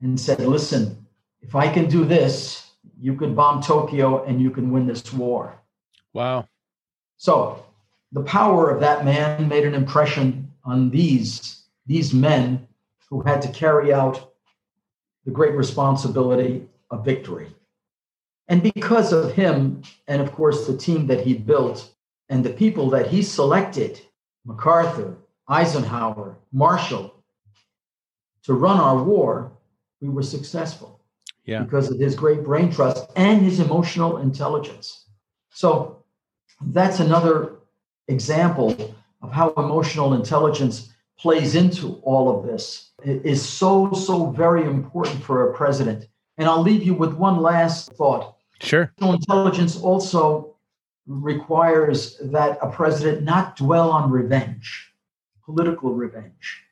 and 0.00 0.18
said, 0.18 0.40
Listen, 0.40 1.06
if 1.42 1.54
I 1.54 1.72
can 1.72 1.88
do 1.88 2.04
this, 2.04 2.70
you 3.00 3.14
could 3.14 3.34
bomb 3.34 3.62
Tokyo 3.62 4.24
and 4.24 4.40
you 4.40 4.50
can 4.50 4.70
win 4.70 4.86
this 4.86 5.12
war. 5.12 5.58
Wow. 6.12 6.48
So 7.16 7.64
the 8.12 8.22
power 8.22 8.70
of 8.70 8.80
that 8.80 9.04
man 9.04 9.48
made 9.48 9.64
an 9.64 9.74
impression 9.74 10.50
on 10.64 10.90
these, 10.90 11.62
these 11.86 12.12
men 12.12 12.66
who 13.08 13.22
had 13.22 13.42
to 13.42 13.48
carry 13.48 13.92
out 13.92 14.32
the 15.24 15.30
great 15.30 15.54
responsibility 15.54 16.66
of 16.90 17.04
victory. 17.04 17.48
And 18.48 18.62
because 18.62 19.12
of 19.12 19.32
him, 19.32 19.82
and 20.08 20.20
of 20.20 20.32
course, 20.32 20.66
the 20.66 20.76
team 20.76 21.06
that 21.06 21.24
he 21.24 21.34
built 21.34 21.90
and 22.28 22.44
the 22.44 22.50
people 22.50 22.90
that 22.90 23.08
he 23.08 23.22
selected 23.22 24.00
MacArthur, 24.44 25.16
Eisenhower, 25.50 26.38
Marshall 26.52 27.14
to 28.44 28.54
run 28.54 28.78
our 28.78 29.02
war, 29.02 29.52
we 30.00 30.08
were 30.08 30.22
successful. 30.22 31.00
Yeah. 31.44 31.62
Because 31.62 31.90
of 31.90 31.98
his 31.98 32.14
great 32.14 32.44
brain 32.44 32.70
trust 32.72 33.10
and 33.16 33.42
his 33.42 33.60
emotional 33.60 34.18
intelligence. 34.18 35.06
So 35.50 36.04
that's 36.60 37.00
another 37.00 37.56
example 38.08 38.94
of 39.22 39.32
how 39.32 39.52
emotional 39.56 40.14
intelligence 40.14 40.92
plays 41.18 41.54
into 41.54 42.00
all 42.02 42.34
of 42.34 42.46
this 42.46 42.90
it 43.04 43.24
is 43.24 43.46
so 43.46 43.92
so 43.92 44.30
very 44.30 44.64
important 44.64 45.22
for 45.22 45.50
a 45.50 45.54
president 45.54 46.06
and 46.38 46.48
i'll 46.48 46.62
leave 46.62 46.82
you 46.82 46.94
with 46.94 47.12
one 47.14 47.40
last 47.40 47.92
thought 47.92 48.36
sure 48.60 48.92
emotional 48.98 49.14
intelligence 49.14 49.76
also 49.76 50.56
requires 51.06 52.18
that 52.22 52.58
a 52.62 52.70
president 52.70 53.22
not 53.22 53.56
dwell 53.56 53.90
on 53.90 54.10
revenge 54.10 54.89
political 55.50 55.92
revenge 55.92 56.64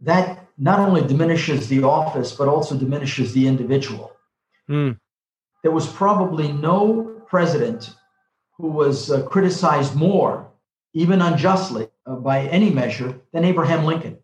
that 0.00 0.46
not 0.56 0.78
only 0.80 1.06
diminishes 1.06 1.68
the 1.68 1.82
office 1.82 2.32
but 2.32 2.48
also 2.48 2.76
diminishes 2.76 3.32
the 3.32 3.46
individual 3.46 4.12
mm. 4.68 4.98
there 5.62 5.72
was 5.72 5.86
probably 5.86 6.52
no 6.52 7.22
president 7.26 7.94
who 8.56 8.68
was 8.68 9.10
uh, 9.10 9.22
criticized 9.22 9.94
more 9.94 10.48
even 10.92 11.20
unjustly 11.22 11.88
uh, 12.06 12.16
by 12.16 12.40
any 12.48 12.70
measure, 12.70 13.20
than 13.32 13.44
Abraham 13.44 13.84
Lincoln. 13.84 14.18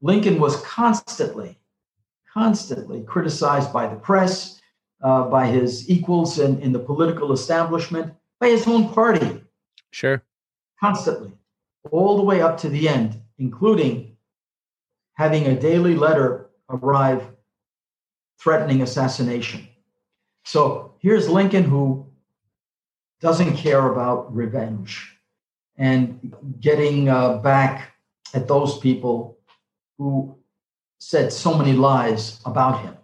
Lincoln 0.00 0.40
was 0.40 0.60
constantly, 0.62 1.58
constantly 2.32 3.02
criticized 3.02 3.72
by 3.72 3.86
the 3.86 3.96
press, 3.96 4.60
uh, 5.02 5.22
by 5.28 5.46
his 5.46 5.88
equals 5.90 6.38
in, 6.38 6.60
in 6.60 6.72
the 6.72 6.78
political 6.78 7.32
establishment, 7.32 8.12
by 8.40 8.48
his 8.48 8.66
own 8.66 8.88
party. 8.92 9.42
Sure. 9.90 10.22
Constantly, 10.80 11.32
all 11.90 12.16
the 12.16 12.22
way 12.22 12.40
up 12.40 12.58
to 12.58 12.68
the 12.68 12.88
end, 12.88 13.20
including 13.38 14.16
having 15.14 15.46
a 15.46 15.58
daily 15.58 15.94
letter 15.94 16.50
arrive 16.68 17.26
threatening 18.40 18.82
assassination. 18.82 19.68
So 20.44 20.94
here's 20.98 21.28
Lincoln 21.28 21.64
who 21.64 22.06
doesn't 23.20 23.56
care 23.56 23.90
about 23.90 24.34
revenge 24.34 25.16
and 25.76 26.34
getting 26.60 27.08
uh, 27.08 27.38
back 27.38 27.94
at 28.34 28.48
those 28.48 28.78
people 28.78 29.38
who 29.98 30.36
said 30.98 31.32
so 31.32 31.56
many 31.56 31.72
lies 31.72 32.40
about 32.44 32.82
him. 32.82 32.96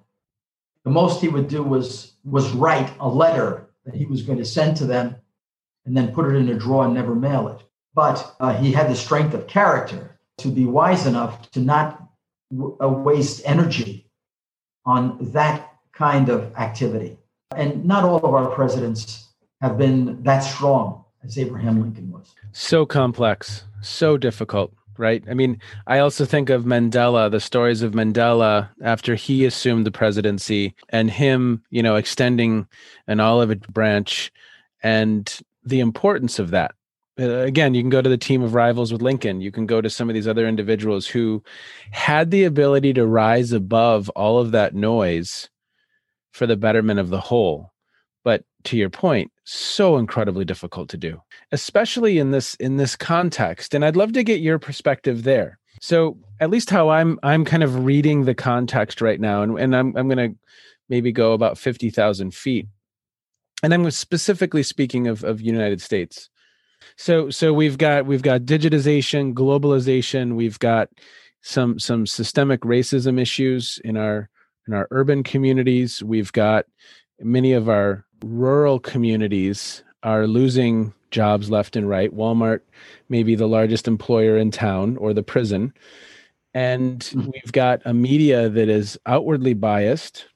The 0.85 0.90
most 0.90 1.21
he 1.21 1.29
would 1.29 1.49
do 1.49 1.62
was 1.62 2.14
was 2.25 2.51
write 2.53 2.93
a 3.01 3.09
letter 3.09 3.71
that 3.85 3.95
he 3.95 4.07
was 4.07 4.23
going 4.23 4.38
to 4.38 4.45
send 4.45 4.77
to 4.77 4.87
them 4.87 5.16
and 5.87 5.97
then 5.97 6.12
put 6.12 6.27
it 6.27 6.37
in 6.37 6.49
a 6.49 6.55
drawer 6.55 6.85
and 6.85 6.95
never 6.95 7.14
mail 7.14 7.49
it. 7.49 7.62
But 7.94 8.35
uh, 8.40 8.55
he 8.55 8.72
had 8.72 8.88
the 8.88 8.96
strength 8.96 9.35
of 9.35 9.46
character 9.46 10.18
to 10.38 10.48
be 10.48 10.64
wise 10.64 11.07
enough 11.07 11.50
to 11.53 11.61
not 11.61 12.03
w- 12.50 12.76
uh, 12.83 12.88
waste 12.88 13.42
energy 13.44 14.07
on 14.87 15.18
that 15.33 15.72
kind 15.92 16.29
of 16.29 16.55
activity. 16.57 17.18
And 17.57 17.85
not 17.85 18.05
all 18.05 18.16
of 18.16 18.33
our 18.35 18.46
presidents 18.50 19.29
have 19.61 19.76
been 19.76 20.22
that 20.22 20.40
strong 20.40 21.05
as 21.24 21.37
Abraham 21.37 21.81
Lincoln 21.83 22.11
was. 22.11 22.33
So 22.53 22.87
complex, 22.87 23.64
so 23.83 24.16
difficult 24.16 24.72
right? 25.00 25.24
I 25.29 25.35
mean, 25.35 25.59
I 25.87 25.98
also 25.98 26.26
think 26.26 26.50
of 26.50 26.64
Mandela, 26.64 27.31
the 27.31 27.40
stories 27.40 27.81
of 27.81 27.92
Mandela 27.92 28.68
after 28.83 29.14
he 29.14 29.46
assumed 29.46 29.87
the 29.87 29.90
presidency 29.90 30.74
and 30.90 31.11
him, 31.11 31.64
you 31.70 31.83
know, 31.83 31.96
extending 31.96 32.68
an 33.07 33.18
olive 33.18 33.61
branch 33.62 34.31
and 34.83 35.40
the 35.64 35.81
importance 35.81 36.38
of 36.38 36.50
that. 36.50 36.72
Uh, 37.18 37.40
again, 37.40 37.75
you 37.75 37.83
can 37.83 37.90
go 37.90 38.03
to 38.03 38.09
the 38.09 38.16
team 38.16 38.42
of 38.42 38.55
rivals 38.55 38.92
with 38.92 39.03
Lincoln. 39.03 39.40
You 39.40 39.51
can 39.51 39.66
go 39.66 39.81
to 39.81 39.90
some 39.90 40.09
of 40.09 40.14
these 40.14 40.29
other 40.29 40.46
individuals 40.46 41.07
who 41.07 41.42
had 41.90 42.31
the 42.31 42.44
ability 42.44 42.94
to 42.94 43.07
rise 43.07 43.53
above 43.53 44.09
all 44.11 44.38
of 44.38 44.53
that 44.53 44.75
noise 44.75 45.49
for 46.33 46.46
the 46.46 46.57
betterment 46.57 47.01
of 47.01 47.11
the 47.11 47.20
whole. 47.20 47.73
But 48.25 48.44
to 48.64 48.77
your 48.77 48.90
point, 48.90 49.33
so 49.53 49.96
incredibly 49.96 50.44
difficult 50.44 50.88
to 50.88 50.96
do 50.96 51.20
especially 51.51 52.18
in 52.18 52.31
this 52.31 52.55
in 52.57 52.77
this 52.77 52.94
context 52.94 53.75
and 53.75 53.85
i'd 53.85 53.96
love 53.96 54.12
to 54.12 54.23
get 54.23 54.38
your 54.38 54.61
perspective 54.61 55.25
there 55.25 55.59
so 55.81 56.16
at 56.38 56.51
least 56.51 56.70
how 56.70 56.88
i'm 56.88 57.18
i'm 57.25 57.44
kind 57.44 57.64
of 57.64 57.85
reading 57.85 58.25
the 58.25 58.35
context 58.35 59.01
right 59.01 59.18
now 59.18 59.42
and, 59.42 59.59
and 59.59 59.75
i'm, 59.75 59.96
I'm 59.96 60.07
going 60.07 60.31
to 60.31 60.38
maybe 60.88 61.11
go 61.11 61.33
about 61.33 61.59
50000 61.59 62.33
feet 62.33 62.68
and 63.64 63.75
i'm 63.75 63.90
specifically 63.90 64.62
speaking 64.62 65.09
of, 65.09 65.25
of 65.25 65.40
united 65.40 65.83
states 65.83 66.31
so 67.00 67.30
so 67.30 67.52
we've 67.52 67.78
got 67.78 68.06
we've 68.06 68.22
got 68.22 68.42
digitization 68.42 69.32
globalization 69.32 70.34
we've 70.34 70.58
got 70.58 70.88
some 71.40 71.78
some 71.78 72.06
systemic 72.06 72.60
racism 72.60 73.20
issues 73.20 73.80
in 73.84 73.96
our 73.96 74.28
in 74.68 74.74
our 74.74 74.86
urban 74.90 75.22
communities 75.22 76.02
we've 76.02 76.32
got 76.32 76.66
many 77.20 77.52
of 77.52 77.68
our 77.68 78.04
rural 78.24 78.78
communities 78.78 79.82
are 80.02 80.26
losing 80.26 80.92
jobs 81.10 81.50
left 81.50 81.76
and 81.76 81.88
right. 81.88 82.14
Walmart 82.14 82.60
may 83.08 83.22
be 83.22 83.34
the 83.34 83.48
largest 83.48 83.88
employer 83.88 84.36
in 84.36 84.50
town 84.50 84.96
or 84.96 85.12
the 85.12 85.22
prison. 85.22 85.72
And 86.54 87.00
mm-hmm. 87.00 87.30
we've 87.32 87.52
got 87.52 87.80
a 87.84 87.94
media 87.94 88.48
that 88.48 88.68
is 88.68 88.98
outwardly 89.06 89.54
biased 89.54 90.26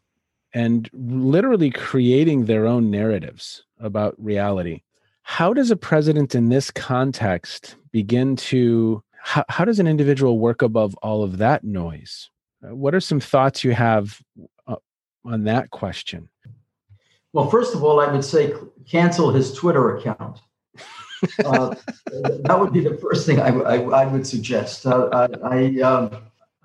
and 0.53 0.89
literally 0.93 1.71
creating 1.71 2.47
their 2.47 2.67
own 2.67 2.91
narratives 2.91 3.65
about 3.81 4.15
reality. 4.19 4.83
How 5.25 5.55
does 5.55 5.71
a 5.71 5.77
president 5.77 6.35
in 6.35 6.51
this 6.51 6.71
context 6.71 7.77
begin 7.91 8.37
to, 8.37 9.03
how, 9.19 9.45
how 9.49 9.65
does 9.65 9.81
an 9.81 9.87
individual 9.87 10.39
work 10.39 10.61
above 10.61 10.95
all 10.97 11.25
of 11.25 11.39
that 11.39 11.65
noise? 11.65 12.31
Uh, 12.63 12.77
what 12.77 12.95
are 12.95 13.01
some 13.01 13.21
thoughts 13.21 13.65
you 13.65 13.73
have 13.73 14.21
uh, 14.69 14.77
on 15.25 15.45
that 15.45 15.71
question? 15.71 16.29
Well, 17.33 17.49
first 17.51 17.75
of 17.75 17.83
all, 17.83 18.01
I 18.01 18.13
would 18.13 18.25
say 18.25 18.53
cancel 18.87 19.33
his 19.33 19.53
Twitter 19.53 19.97
account. 19.97 20.41
Uh, 21.43 21.75
that 22.43 22.61
would 22.61 22.71
be 22.71 22.81
the 22.81 22.99
first 22.99 23.25
thing 23.25 23.41
I, 23.41 23.49
I, 23.49 23.77
I 24.03 24.05
would 24.05 24.27
suggest. 24.27 24.85
Uh, 24.85 25.27
I 25.43 25.81
um, 25.81 26.11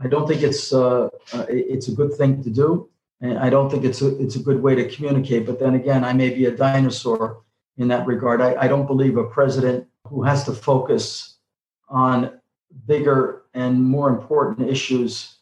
I 0.01 0.07
don't 0.09 0.27
think 0.27 0.43
it's 0.43 0.73
uh, 0.73 1.05
uh, 1.31 1.45
it's 1.47 1.87
a 1.87 1.93
good 1.93 2.13
thing 2.15 2.43
to 2.43 2.49
do, 2.49 2.89
and 3.21 3.39
I 3.39 3.49
don't 3.49 3.69
think 3.69 3.85
it's 3.85 4.01
a 4.01 4.21
it's 4.21 4.35
a 4.35 4.39
good 4.39 4.61
way 4.61 4.75
to 4.75 4.89
communicate. 4.89 5.45
But 5.45 5.61
then 5.61 5.75
again, 5.75 6.03
I 6.03 6.11
may 6.11 6.29
be 6.31 6.43
a 6.43 6.51
dinosaur 6.51 7.41
in 7.79 7.87
that 7.87 8.05
regard. 8.05 8.41
I, 8.41 8.55
I 8.55 8.67
don't 8.67 8.85
believe 8.85 9.17
a 9.17 9.23
president 9.23 9.87
who 10.07 10.21
has 10.23 10.43
to 10.43 10.51
focus 10.51 11.37
on 11.87 12.39
bigger 12.85 13.43
and 13.53 13.83
more 13.83 14.09
important 14.09 14.69
issues 14.69 15.37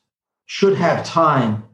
should 0.45 0.77
have 0.77 1.05
time 1.05 1.65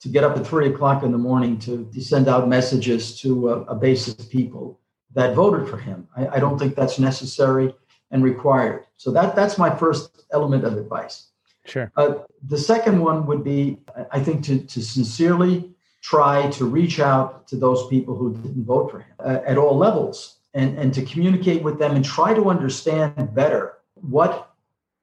to 0.00 0.08
get 0.08 0.24
up 0.24 0.36
at 0.36 0.46
three 0.46 0.68
o'clock 0.68 1.02
in 1.04 1.12
the 1.12 1.18
morning 1.18 1.58
to, 1.60 1.88
to 1.92 2.00
send 2.02 2.28
out 2.28 2.48
messages 2.48 3.20
to 3.20 3.50
a, 3.50 3.60
a, 3.64 3.74
base 3.74 4.08
of 4.08 4.28
people 4.28 4.80
that 5.14 5.34
voted 5.34 5.68
for 5.68 5.78
him. 5.78 6.08
I, 6.16 6.26
I, 6.28 6.40
don't 6.40 6.58
think 6.58 6.74
that's 6.74 6.98
necessary 6.98 7.74
and 8.10 8.22
required. 8.22 8.84
So 8.96 9.10
that 9.12 9.34
that's 9.34 9.58
my 9.58 9.74
first 9.74 10.24
element 10.32 10.64
of 10.64 10.76
advice. 10.76 11.28
Sure. 11.64 11.90
Uh, 11.96 12.14
the 12.46 12.58
second 12.58 13.00
one 13.00 13.26
would 13.26 13.42
be, 13.42 13.78
I 14.10 14.20
think, 14.20 14.44
to, 14.44 14.58
to 14.58 14.82
sincerely 14.82 15.75
try 16.02 16.48
to 16.50 16.64
reach 16.64 17.00
out 17.00 17.46
to 17.48 17.56
those 17.56 17.86
people 17.88 18.16
who 18.16 18.34
didn't 18.34 18.64
vote 18.64 18.90
for 18.90 19.00
him 19.00 19.14
uh, 19.18 19.38
at 19.46 19.58
all 19.58 19.76
levels 19.76 20.38
and, 20.54 20.78
and 20.78 20.94
to 20.94 21.02
communicate 21.02 21.62
with 21.62 21.78
them 21.78 21.96
and 21.96 22.04
try 22.04 22.32
to 22.32 22.48
understand 22.48 23.34
better 23.34 23.74
what 23.94 24.54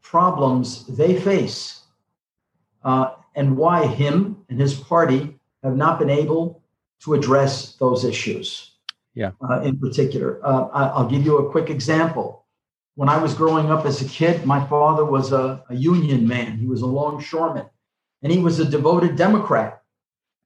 problems 0.02 0.86
they 0.88 1.20
face 1.20 1.84
uh, 2.84 3.12
and 3.36 3.58
why 3.58 3.86
him 3.86 4.38
and 4.50 4.60
his 4.60 4.74
party 4.74 5.40
have 5.64 5.76
not 5.76 6.00
been 6.00 6.10
able 6.10 6.62
to 7.04 7.14
address 7.14 7.76
those 7.76 8.04
issues. 8.04 8.72
Yeah. 9.14 9.32
Uh, 9.48 9.62
in 9.62 9.78
particular, 9.78 10.40
uh, 10.44 10.70
I'll 10.74 11.08
give 11.08 11.26
you 11.26 11.38
a 11.38 11.52
quick 11.52 11.70
example. 11.70 12.46
When 12.96 13.10
I 13.10 13.18
was 13.18 13.34
growing 13.34 13.72
up 13.72 13.86
as 13.86 14.02
a 14.02 14.06
kid, 14.06 14.46
my 14.46 14.66
father 14.68 15.06
was 15.06 15.32
a, 15.32 15.64
a 15.70 15.76
union 15.76 16.28
man. 16.28 16.58
He 16.58 16.66
was 16.66 16.82
a 16.82 16.88
longshoreman, 16.88 17.66
and 18.22 18.32
he 18.32 18.40
was 18.40 18.60
a 18.60 18.66
devoted 18.66 19.16
Democrat. 19.16 19.83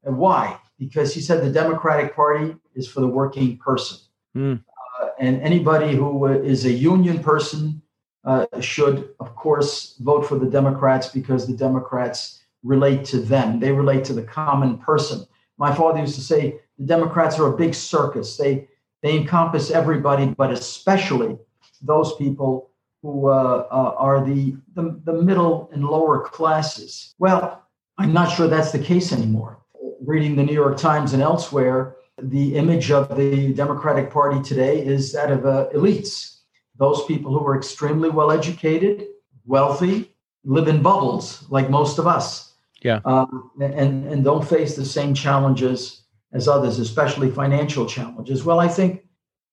And 0.08 0.17
why? 0.17 0.58
Because 0.80 1.13
he 1.13 1.20
said 1.20 1.43
the 1.43 1.52
Democratic 1.52 2.15
Party 2.15 2.56
is 2.74 2.88
for 2.88 3.02
the 3.02 3.08
working 3.08 3.58
person, 3.58 3.98
mm. 4.36 4.63
uh, 5.02 5.08
and 5.20 5.41
anybody 5.41 5.96
who 5.96 6.26
is 6.28 6.63
a 6.63 6.72
union 6.72 7.22
person 7.22 7.82
uh, 8.24 8.46
should, 8.62 9.10
of 9.20 9.36
course, 9.36 9.98
vote 10.00 10.26
for 10.26 10.39
the 10.39 10.46
Democrats 10.46 11.10
because 11.10 11.46
the 11.46 11.58
Democrats 11.58 12.41
relate 12.63 13.04
to 13.06 13.20
them. 13.20 13.60
They 13.60 13.74
relate 13.74 14.06
to 14.06 14.13
the 14.13 14.24
common 14.24 14.78
person. 14.78 15.28
My 15.58 15.76
father 15.76 16.00
used 16.00 16.15
to 16.15 16.22
say 16.22 16.60
the 16.80 16.86
Democrats 16.86 17.38
are 17.38 17.54
a 17.54 17.58
big 17.58 17.76
circus. 17.76 18.38
They 18.38 18.70
they 19.04 19.15
encompass 19.17 19.72
everybody, 19.72 20.28
but 20.28 20.52
especially 20.52 21.38
those 21.82 22.15
people 22.15 22.72
who 23.02 23.28
uh, 23.28 23.67
uh, 23.70 23.93
are 23.98 24.26
the, 24.26 24.56
the 24.74 25.02
the 25.04 25.13
middle 25.13 25.70
and 25.74 25.84
lower 25.84 26.22
classes. 26.22 27.13
Well, 27.20 27.63
I'm 27.98 28.13
not 28.13 28.32
sure 28.32 28.48
that's 28.48 28.72
the 28.72 28.80
case 28.80 29.12
anymore. 29.12 29.60
Reading 30.02 30.36
the 30.36 30.44
New 30.44 30.54
York 30.54 30.78
Times 30.78 31.14
and 31.14 31.22
elsewhere, 31.22 31.96
the 32.22 32.56
image 32.56 32.92
of 32.92 33.16
the 33.16 33.54
Democratic 33.54 34.12
Party 34.12 34.42
today 34.42 34.86
is 34.86 35.12
that 35.14 35.32
of 35.32 35.46
uh, 35.46 35.70
elites, 35.74 36.40
those 36.78 37.06
people 37.06 37.38
who 37.38 37.46
are 37.46 37.58
extremely 37.58 38.10
well 38.10 38.32
educated, 38.32 39.06
wealthy, 39.46 40.14
live 40.44 40.68
in 40.68 40.82
bubbles 40.82 41.46
like 41.50 41.70
most 41.70 42.00
of 42.00 42.08
us 42.08 42.48
yeah. 42.84 43.00
Um, 43.06 43.52
and, 43.60 44.08
and 44.08 44.24
don't 44.24 44.48
face 44.48 44.76
the 44.76 44.86
same 44.86 45.14
challenges 45.14 46.04
as 46.34 46.48
others, 46.48 46.80
especially 46.80 47.32
financial 47.32 47.86
challenges. 47.86 48.44
Well, 48.44 48.60
I 48.60 48.68
think 48.68 49.06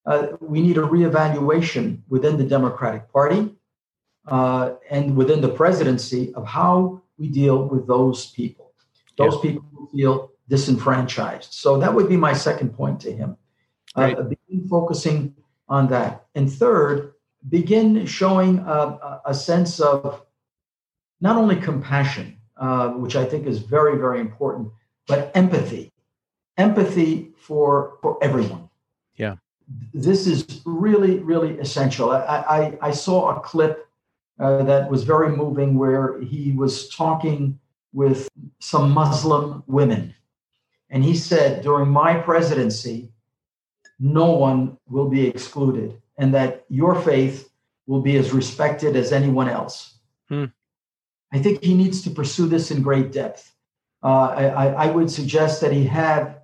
uh, 0.07 0.29
we 0.41 0.61
need 0.61 0.77
a 0.77 0.83
reevaluation 0.83 2.03
within 2.09 2.37
the 2.37 2.45
Democratic 2.45 3.11
Party 3.13 3.55
uh, 4.27 4.75
and 4.91 5.17
within 5.17 5.41
the 5.41 5.49
presidency 5.49 6.35
of 6.35 6.47
how 6.47 7.03
we 7.19 7.29
deal 7.29 7.65
with 7.65 7.87
those 7.87 8.31
people, 8.33 8.73
those 9.17 9.35
yeah. 9.37 9.41
people 9.41 9.65
who 9.73 9.89
feel 9.93 10.31
disenfranchised. 10.49 11.53
So 11.53 11.79
that 11.79 11.95
would 11.95 12.09
be 12.09 12.17
my 12.17 12.33
second 12.33 12.71
point 12.75 13.01
to 13.01 13.13
him. 13.13 13.37
Uh, 13.95 14.23
begin 14.23 14.69
focusing 14.69 15.35
on 15.69 15.89
that. 15.89 16.27
And 16.35 16.53
third, 16.53 17.15
begin 17.49 18.07
showing 18.07 18.59
a, 18.59 19.21
a 19.27 19.35
sense 19.35 19.81
of 19.81 20.23
not 21.21 21.37
only 21.37 21.57
compassion, 21.57 22.37
uh, 22.57 22.89
which 22.91 23.17
I 23.17 23.25
think 23.25 23.47
is 23.47 23.59
very, 23.59 23.97
very 23.99 24.21
important, 24.21 24.69
but 25.07 25.31
empathy, 25.35 25.93
empathy 26.57 27.33
for 27.37 27.99
for 28.01 28.19
everyone. 28.23 28.69
Yeah, 29.17 29.37
this 29.93 30.27
is 30.27 30.61
really, 30.65 31.21
really 31.21 31.59
essential. 31.59 32.11
I 32.11 32.45
I, 32.59 32.79
I 32.89 32.91
saw 32.91 33.37
a 33.37 33.41
clip 33.41 33.89
uh, 34.39 34.63
that 34.65 34.91
was 34.91 35.05
very 35.05 35.35
moving 35.37 35.79
where 35.79 36.21
he 36.21 36.53
was 36.53 36.89
talking 36.89 37.59
with 37.93 38.29
some 38.59 38.91
Muslim 38.91 39.63
women, 39.67 40.15
and 40.95 41.05
he 41.05 41.15
said, 41.15 41.63
"During 41.63 41.91
my 41.91 42.15
presidency, 42.15 43.11
no 43.99 44.31
one 44.31 44.79
will 44.89 45.11
be 45.11 45.27
excluded, 45.27 46.01
and 46.17 46.33
that 46.33 46.65
your 46.71 46.95
faith." 46.95 47.51
Will 47.87 48.01
be 48.01 48.17
as 48.17 48.33
respected 48.33 48.97
as 48.97 49.13
anyone 49.13 49.47
else. 49.47 49.99
Hmm. 50.31 50.47
I 51.35 51.39
think 51.39 51.63
he 51.63 51.75
needs 51.75 52.01
to 52.05 52.11
pursue 52.11 52.47
this 52.47 52.71
in 52.71 52.81
great 52.81 53.13
depth. 53.13 53.53
Uh, 54.03 54.29
I, 54.29 54.67
I, 54.85 54.87
would 54.91 55.11
suggest 55.11 55.61
that 55.61 55.73
he 55.73 55.85
have 55.85 56.39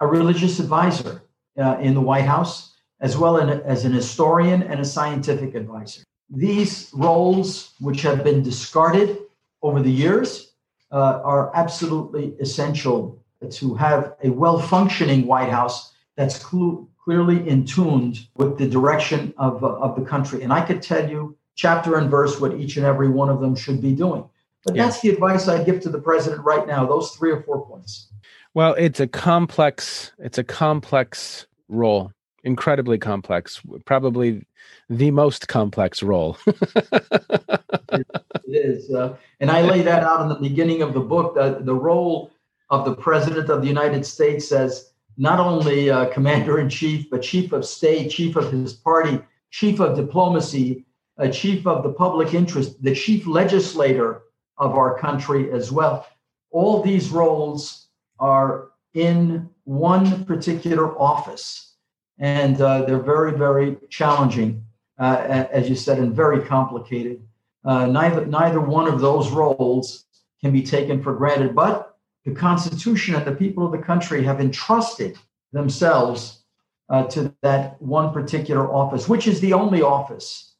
a 0.00 0.06
religious 0.06 0.58
advisor 0.58 1.22
uh, 1.58 1.78
in 1.80 1.94
the 1.94 2.00
White 2.00 2.24
House, 2.24 2.74
as 3.00 3.16
well 3.16 3.38
as 3.38 3.84
an 3.84 3.92
historian 3.92 4.62
and 4.62 4.80
a 4.80 4.84
scientific 4.84 5.54
advisor. 5.54 6.02
these 6.28 6.90
roles, 6.92 7.74
which 7.80 8.02
have 8.02 8.24
been 8.24 8.42
discarded 8.42 9.18
over 9.62 9.80
the 9.82 9.90
years, 9.90 10.54
uh, 10.90 11.20
are 11.24 11.54
absolutely 11.54 12.34
essential 12.40 13.21
to 13.50 13.74
have 13.74 14.14
a 14.22 14.30
well 14.30 14.58
functioning 14.58 15.26
White 15.26 15.50
House 15.50 15.92
that's 16.16 16.36
cl- 16.36 16.88
clearly 17.04 17.48
in 17.48 17.64
tuned 17.64 18.26
with 18.36 18.58
the 18.58 18.68
direction 18.68 19.34
of, 19.36 19.64
uh, 19.64 19.68
of 19.78 19.96
the 19.96 20.02
country. 20.02 20.42
And 20.42 20.52
I 20.52 20.60
could 20.60 20.82
tell 20.82 21.08
you 21.08 21.36
chapter 21.54 21.96
and 21.96 22.10
verse 22.10 22.40
what 22.40 22.54
each 22.54 22.76
and 22.76 22.86
every 22.86 23.08
one 23.08 23.28
of 23.28 23.40
them 23.40 23.54
should 23.56 23.80
be 23.80 23.92
doing. 23.92 24.24
But 24.64 24.76
yeah. 24.76 24.84
that's 24.84 25.00
the 25.00 25.10
advice 25.10 25.48
I 25.48 25.62
give 25.64 25.80
to 25.80 25.88
the 25.88 26.00
president 26.00 26.44
right 26.44 26.66
now, 26.66 26.86
those 26.86 27.10
three 27.16 27.32
or 27.32 27.42
four 27.42 27.66
points. 27.66 28.08
Well, 28.54 28.74
it's 28.74 29.00
a 29.00 29.06
complex, 29.06 30.12
it's 30.18 30.38
a 30.38 30.44
complex 30.44 31.46
role, 31.68 32.12
incredibly 32.44 32.98
complex, 32.98 33.60
probably 33.86 34.46
the 34.88 35.10
most 35.10 35.48
complex 35.48 36.02
role. 36.02 36.36
it 36.46 38.06
is. 38.46 38.92
Uh, 38.92 39.16
and 39.40 39.50
I 39.50 39.62
lay 39.62 39.82
that 39.82 40.04
out 40.04 40.20
in 40.20 40.28
the 40.28 40.34
beginning 40.34 40.82
of 40.82 40.94
the 40.94 41.00
book, 41.00 41.34
the, 41.34 41.60
the 41.62 41.74
role 41.74 42.31
of 42.72 42.86
the 42.86 42.96
president 42.96 43.50
of 43.50 43.60
the 43.60 43.68
United 43.68 44.04
States 44.04 44.50
as 44.50 44.92
not 45.18 45.38
only 45.38 45.90
uh, 45.90 46.06
commander 46.06 46.58
in 46.58 46.70
chief, 46.70 47.10
but 47.10 47.20
chief 47.20 47.52
of 47.52 47.66
state, 47.66 48.10
chief 48.10 48.34
of 48.34 48.50
his 48.50 48.72
party, 48.72 49.20
chief 49.50 49.78
of 49.78 49.94
diplomacy, 49.94 50.86
a 51.18 51.28
chief 51.28 51.66
of 51.66 51.82
the 51.82 51.92
public 51.92 52.32
interest, 52.32 52.82
the 52.82 52.94
chief 52.94 53.26
legislator 53.26 54.22
of 54.56 54.72
our 54.72 54.98
country 54.98 55.52
as 55.52 55.70
well. 55.70 56.06
All 56.50 56.82
these 56.82 57.10
roles 57.10 57.88
are 58.18 58.70
in 58.94 59.50
one 59.64 60.24
particular 60.24 60.98
office, 60.98 61.74
and 62.18 62.58
uh, 62.62 62.86
they're 62.86 63.02
very, 63.02 63.36
very 63.36 63.76
challenging, 63.90 64.64
uh, 64.98 65.44
as 65.52 65.68
you 65.68 65.76
said, 65.76 65.98
and 65.98 66.16
very 66.16 66.40
complicated. 66.40 67.22
Uh, 67.66 67.84
neither, 67.84 68.24
neither 68.24 68.60
one 68.60 68.88
of 68.88 68.98
those 68.98 69.30
roles 69.30 70.06
can 70.40 70.52
be 70.54 70.62
taken 70.62 71.02
for 71.02 71.14
granted, 71.14 71.54
but 71.54 71.91
the 72.24 72.32
Constitution 72.32 73.14
and 73.14 73.24
the 73.24 73.34
people 73.34 73.66
of 73.66 73.72
the 73.72 73.84
country 73.84 74.22
have 74.24 74.40
entrusted 74.40 75.18
themselves 75.52 76.44
uh, 76.88 77.04
to 77.04 77.34
that 77.42 77.80
one 77.80 78.12
particular 78.12 78.72
office, 78.72 79.08
which 79.08 79.26
is 79.26 79.40
the 79.40 79.52
only 79.52 79.82
office 79.82 80.54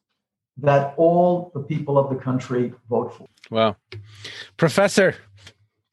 that 0.58 0.94
all 0.96 1.50
the 1.54 1.60
people 1.60 1.98
of 1.98 2.10
the 2.10 2.16
country 2.16 2.72
vote 2.88 3.14
for. 3.14 3.26
Wow. 3.50 3.76
Professor, 4.56 5.14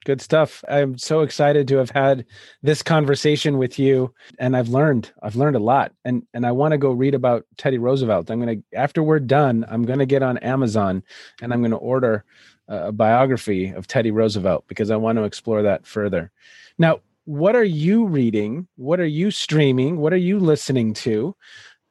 good 0.06 0.22
stuff. 0.22 0.64
I'm 0.68 0.98
so 0.98 1.22
excited 1.22 1.68
to 1.70 1.78
have 1.78 1.92
had 1.92 2.26
this 2.62 2.82
conversation 2.82 3.58
with 3.58 3.80
you 3.80 4.14
and 4.38 4.56
I've 4.56 4.70
learned 4.70 5.12
I've 5.22 5.36
learned 5.36 5.56
a 5.56 5.60
lot 5.60 5.94
and 6.04 6.24
and 6.34 6.46
I 6.46 6.52
want 6.52 6.72
to 6.72 6.78
go 6.78 6.92
read 6.92 7.16
about 7.16 7.46
Teddy 7.58 7.78
Roosevelt. 7.78 8.30
I'm 8.30 8.42
going 8.42 8.62
to 8.62 8.78
after 8.78 9.04
we're 9.04 9.20
done, 9.20 9.66
I'm 9.70 9.84
going 9.84 10.00
to 10.00 10.06
get 10.06 10.24
on 10.24 10.38
Amazon 10.40 11.04
and 11.42 11.54
I'm 11.54 11.62
going 11.62 11.72
to 11.72 11.78
order 11.78 12.26
a 12.70 12.92
biography 12.92 13.70
of 13.70 13.88
Teddy 13.88 14.12
Roosevelt 14.12 14.66
because 14.68 14.92
I 14.92 14.96
want 14.96 15.18
to 15.18 15.24
explore 15.24 15.64
that 15.64 15.86
further. 15.86 16.32
Now, 16.78 17.02
what 17.26 17.56
are 17.56 17.64
you 17.64 18.06
reading? 18.06 18.68
What 18.76 19.00
are 19.00 19.06
you 19.06 19.32
streaming? 19.32 19.98
What 19.98 20.14
are 20.14 20.18
you 20.18 20.40
listening 20.40 20.94
to 20.96 21.36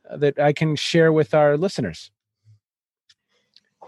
uh, 0.09 0.17
that 0.19 0.38
I 0.38 0.53
can 0.53 0.77
share 0.77 1.12
with 1.12 1.35
our 1.35 1.57
listeners? 1.57 2.11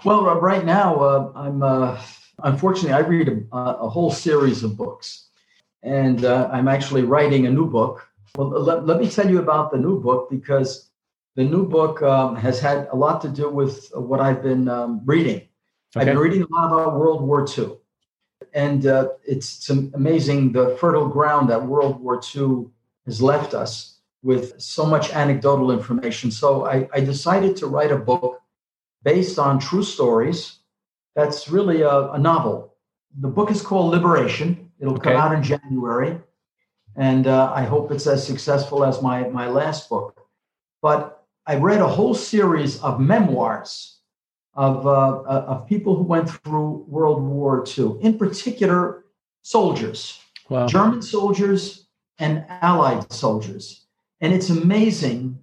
Well, 0.04 0.24
right 0.40 0.64
now, 0.64 0.94
uh, 0.96 1.32
I'm 1.34 1.62
uh, 1.62 2.00
unfortunately 2.42 2.92
I 2.92 3.00
read 3.00 3.28
a, 3.28 3.56
a, 3.56 3.88
whole 3.88 4.10
series 4.10 4.64
of 4.64 4.76
books, 4.76 5.28
and 5.82 6.24
uh, 6.24 6.48
I'm 6.52 6.68
actually 6.68 7.02
writing 7.02 7.46
a 7.46 7.50
new 7.50 7.66
book. 7.66 8.08
Well, 8.36 8.48
let, 8.48 8.86
let, 8.86 8.98
me 8.98 9.10
tell 9.10 9.28
you 9.28 9.40
about 9.40 9.72
the 9.72 9.78
new 9.78 10.00
book 10.00 10.30
because 10.30 10.90
the 11.36 11.44
new 11.44 11.68
book 11.68 12.00
um, 12.02 12.36
has 12.36 12.60
had 12.60 12.88
a 12.92 12.96
lot 12.96 13.20
to 13.22 13.28
do 13.28 13.50
with 13.50 13.90
what 13.94 14.20
I've 14.20 14.42
been 14.42 14.68
um, 14.68 15.02
reading. 15.04 15.42
Okay. 15.96 16.02
I've 16.02 16.06
been 16.06 16.18
reading 16.18 16.42
a 16.42 16.46
lot 16.54 16.72
about 16.72 17.00
World 17.00 17.20
War 17.22 17.44
II, 17.44 17.72
and 18.54 18.86
uh, 18.86 19.08
it's, 19.24 19.58
it's 19.58 19.70
amazing 19.70 20.52
the 20.52 20.76
fertile 20.80 21.08
ground 21.08 21.50
that 21.50 21.66
World 21.66 22.00
War 22.00 22.20
II 22.34 22.66
has 23.06 23.20
left 23.20 23.54
us 23.54 23.98
with 24.22 24.60
so 24.60 24.86
much 24.86 25.12
anecdotal 25.12 25.72
information. 25.72 26.30
So 26.30 26.66
I, 26.66 26.88
I 26.92 27.00
decided 27.00 27.56
to 27.56 27.66
write 27.66 27.90
a 27.90 27.96
book 27.96 28.40
based 29.02 29.38
on 29.38 29.58
true 29.58 29.82
stories. 29.82 30.58
That's 31.16 31.48
really 31.48 31.82
a, 31.82 32.12
a 32.12 32.18
novel. 32.18 32.76
The 33.18 33.28
book 33.28 33.50
is 33.50 33.60
called 33.60 33.90
Liberation. 33.90 34.70
It'll 34.78 34.94
okay. 34.94 35.10
come 35.10 35.20
out 35.20 35.34
in 35.34 35.42
January, 35.42 36.20
and 36.94 37.26
uh, 37.26 37.52
I 37.52 37.64
hope 37.64 37.90
it's 37.90 38.06
as 38.06 38.24
successful 38.24 38.84
as 38.84 39.02
my 39.02 39.28
my 39.28 39.48
last 39.48 39.88
book. 39.88 40.24
But 40.80 41.24
I 41.46 41.56
read 41.56 41.80
a 41.80 41.88
whole 41.88 42.14
series 42.14 42.80
of 42.80 43.00
memoirs 43.00 43.99
of 44.54 44.86
uh, 44.86 44.90
uh 44.90 45.44
of 45.48 45.66
people 45.66 45.96
who 45.96 46.02
went 46.02 46.28
through 46.28 46.84
World 46.88 47.22
War 47.22 47.64
II, 47.66 47.96
in 48.00 48.18
particular 48.18 49.04
soldiers, 49.42 50.20
wow. 50.48 50.66
German 50.66 51.02
soldiers 51.02 51.86
and 52.18 52.44
Allied 52.48 53.10
soldiers, 53.12 53.86
and 54.20 54.32
it's 54.32 54.50
amazing 54.50 55.38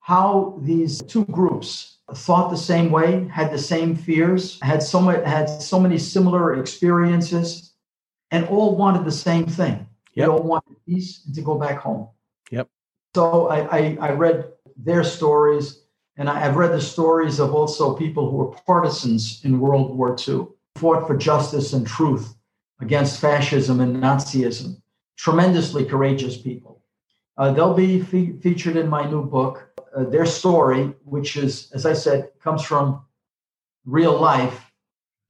how 0.00 0.58
these 0.62 1.00
two 1.02 1.24
groups 1.26 1.98
thought 2.14 2.50
the 2.50 2.56
same 2.56 2.90
way, 2.90 3.26
had 3.28 3.52
the 3.52 3.58
same 3.58 3.94
fears, 3.94 4.58
had 4.60 4.82
so 4.82 5.00
much, 5.00 5.24
had 5.24 5.48
so 5.48 5.78
many 5.78 5.98
similar 5.98 6.60
experiences, 6.60 7.72
and 8.30 8.46
all 8.48 8.76
wanted 8.76 9.04
the 9.04 9.12
same 9.12 9.46
thing. 9.46 9.86
Yep. 10.14 10.26
They 10.26 10.32
all 10.32 10.42
wanted 10.42 10.76
peace 10.86 11.22
and 11.24 11.34
to 11.34 11.42
go 11.42 11.58
back 11.58 11.78
home. 11.78 12.08
Yep. 12.50 12.68
So 13.14 13.48
I, 13.48 13.78
I, 13.78 13.98
I 14.00 14.10
read 14.12 14.52
their 14.76 15.04
stories, 15.04 15.81
and 16.16 16.28
I, 16.28 16.38
have 16.40 16.56
read 16.56 16.72
the 16.72 16.80
stories 16.80 17.38
of 17.38 17.54
also 17.54 17.94
people 17.94 18.30
who 18.30 18.36
were 18.36 18.56
partisans 18.66 19.40
in 19.44 19.60
World 19.60 19.96
War 19.96 20.16
II, 20.28 20.46
fought 20.76 21.06
for 21.06 21.16
justice 21.16 21.72
and 21.72 21.86
truth 21.86 22.34
against 22.80 23.20
fascism 23.20 23.80
and 23.80 23.96
Nazism. 23.96 24.80
Tremendously 25.16 25.84
courageous 25.84 26.36
people. 26.36 26.82
Uh, 27.38 27.52
they'll 27.52 27.74
be 27.74 28.00
fe- 28.02 28.32
featured 28.42 28.76
in 28.76 28.88
my 28.88 29.08
new 29.08 29.24
book 29.24 29.72
uh, 29.96 30.04
their 30.04 30.26
story, 30.26 30.92
which 31.04 31.36
is, 31.36 31.70
as 31.72 31.86
I 31.86 31.92
said, 31.92 32.30
comes 32.42 32.62
from 32.62 33.04
real 33.84 34.18
life. 34.18 34.70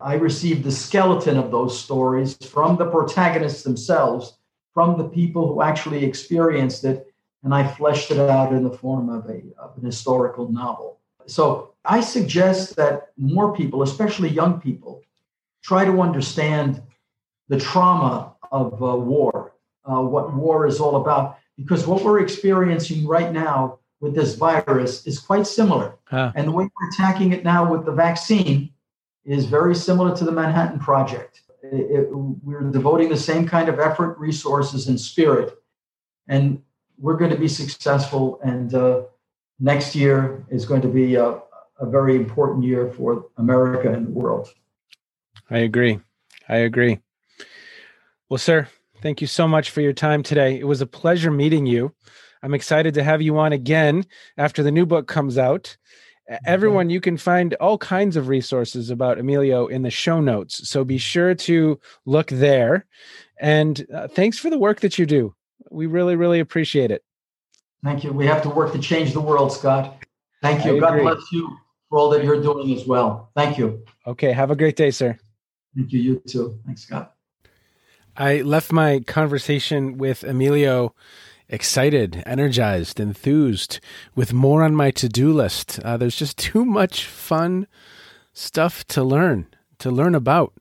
I 0.01 0.14
received 0.14 0.64
the 0.64 0.73
skeleton 0.73 1.37
of 1.37 1.51
those 1.51 1.79
stories 1.79 2.37
from 2.37 2.77
the 2.77 2.90
protagonists 2.90 3.62
themselves, 3.62 4.38
from 4.75 4.99
the 4.99 5.09
people 5.09 5.53
who 5.53 5.62
actually 5.62 6.05
experienced 6.05 6.85
it, 6.85 7.12
and 7.42 7.55
I 7.55 7.66
fleshed 7.66 8.11
it 8.11 8.18
out 8.18 8.52
in 8.52 8.62
the 8.62 8.70
form 8.70 9.09
of, 9.09 9.26
a, 9.26 9.42
of 9.59 9.76
an 9.76 9.85
historical 9.85 10.50
novel. 10.50 10.98
So 11.26 11.74
I 11.85 12.00
suggest 12.00 12.76
that 12.76 13.12
more 13.16 13.55
people, 13.55 13.83
especially 13.83 14.28
young 14.28 14.61
people, 14.61 15.02
try 15.62 15.85
to 15.85 16.00
understand 16.00 16.83
the 17.48 17.59
trauma 17.59 18.35
of 18.50 18.83
uh, 18.83 18.96
war, 18.96 19.55
uh, 19.85 20.00
what 20.00 20.35
war 20.35 20.66
is 20.66 20.81
all 20.81 20.96
about, 20.96 21.38
because 21.57 21.87
what 21.87 22.02
we're 22.02 22.20
experiencing 22.20 23.07
right 23.07 23.33
now 23.33 23.78
with 24.00 24.14
this 24.14 24.35
virus 24.35 25.07
is 25.07 25.18
quite 25.18 25.46
similar. 25.46 25.96
Huh. 26.05 26.33
And 26.35 26.48
the 26.48 26.52
way 26.52 26.64
we're 26.64 26.88
attacking 26.90 27.33
it 27.33 27.44
now 27.44 27.70
with 27.70 27.85
the 27.85 27.92
vaccine 27.92 28.70
is 29.24 29.46
very 29.46 29.74
similar 29.74 30.14
to 30.16 30.24
the 30.24 30.33
Manhattan 30.33 30.81
Project. 30.81 31.42
It, 31.62 31.90
it, 31.90 32.09
we're 32.11 32.70
devoting 32.70 33.09
the 33.09 33.16
same 33.16 33.46
kind 33.46 33.68
of 33.68 33.78
effort, 33.78 34.18
resources, 34.18 34.88
and 34.88 35.00
spirit. 35.00 35.57
And 36.26 36.62
we're 37.03 37.17
going 37.17 37.33
to 37.33 37.37
be 37.37 37.49
successful. 37.49 38.41
And 38.43 38.73
uh, 38.75 39.03
next 39.59 39.95
year 39.95 40.47
is 40.49 40.65
going 40.65 40.81
to 40.83 40.88
be 40.88 41.17
a, 41.17 41.41
a 41.81 41.87
very 41.87 42.17
important 42.17 42.65
year 42.65 42.91
for 42.93 43.27
America 43.37 43.93
and 43.93 44.07
the 44.07 44.11
world. 44.11 44.49
I 45.51 45.59
agree. 45.59 46.01
I 46.49 46.59
agree. 46.59 47.01
Well, 48.31 48.38
sir, 48.38 48.69
thank 49.03 49.21
you 49.21 49.27
so 49.27 49.47
much 49.47 49.71
for 49.71 49.81
your 49.81 49.93
time 49.93 50.23
today. 50.23 50.59
It 50.59 50.67
was 50.67 50.81
a 50.81 50.87
pleasure 50.87 51.31
meeting 51.31 51.67
you. 51.67 51.92
I'm 52.42 52.55
excited 52.55 52.94
to 52.94 53.05
have 53.05 53.21
you 53.21 53.37
on 53.37 53.53
again 53.53 54.07
after 54.38 54.63
the 54.63 54.73
new 54.73 54.87
book 54.87 55.09
comes 55.09 55.37
out. 55.37 55.77
Everyone, 56.46 56.88
you 56.88 57.00
can 57.00 57.17
find 57.17 57.55
all 57.55 57.77
kinds 57.79 58.17
of 58.17 58.29
resources 58.29 58.90
about 58.90 59.19
Emilio 59.19 59.67
in 59.67 59.83
the 59.83 59.90
show 59.90 60.21
notes. 60.21 60.67
So 60.69 60.85
be 60.85 60.98
sure 60.98 61.35
to 61.35 61.79
look 62.07 62.29
there. 62.29 62.87
And 63.40 63.85
uh, 63.92 64.07
thanks 64.09 64.38
for 64.38 64.48
the 64.48 64.59
work 64.59 64.81
that 64.81 64.98
you 64.98 65.05
do. 65.05 65.35
We 65.71 65.87
really, 65.87 66.17
really 66.17 66.40
appreciate 66.40 66.90
it. 66.90 67.02
Thank 67.85 68.04
you. 68.04 68.13
We 68.13 68.27
have 68.27 68.42
to 68.42 68.48
work 68.48 68.73
to 68.73 68.79
change 68.79 69.13
the 69.13 69.21
world, 69.21 69.52
Scott. 69.52 69.96
Thank 70.40 70.65
you. 70.65 70.81
God 70.81 71.00
bless 71.00 71.33
you 71.33 71.56
for 71.88 71.98
all 71.98 72.10
that 72.10 72.25
you're 72.25 72.42
doing 72.42 72.73
as 72.75 72.87
well. 72.87 73.31
Thank 73.35 73.58
you. 73.58 73.85
Okay. 74.06 74.33
Have 74.33 74.50
a 74.50 74.56
great 74.56 74.77
day, 74.77 74.90
sir. 74.90 75.19
Thank 75.75 75.92
you. 75.92 76.00
You 76.00 76.23
too. 76.27 76.58
Thanks, 76.67 76.83
Scott. 76.83 77.15
I 78.17 78.42
left 78.42 78.73
my 78.73 79.00
conversation 79.00 79.96
with 79.96 80.23
Emilio 80.23 80.94
excited, 81.48 82.23
energized, 82.27 82.98
enthused, 82.98 83.79
with 84.15 84.33
more 84.33 84.63
on 84.63 84.75
my 84.75 84.90
to 84.90 85.08
do 85.08 85.33
list. 85.33 85.79
Uh, 85.81 85.96
there's 85.96 86.17
just 86.17 86.38
too 86.38 86.65
much 86.65 87.06
fun 87.06 87.67
stuff 88.33 88.85
to 88.87 89.02
learn, 89.04 89.46
to 89.79 89.90
learn 89.90 90.15
about. 90.15 90.54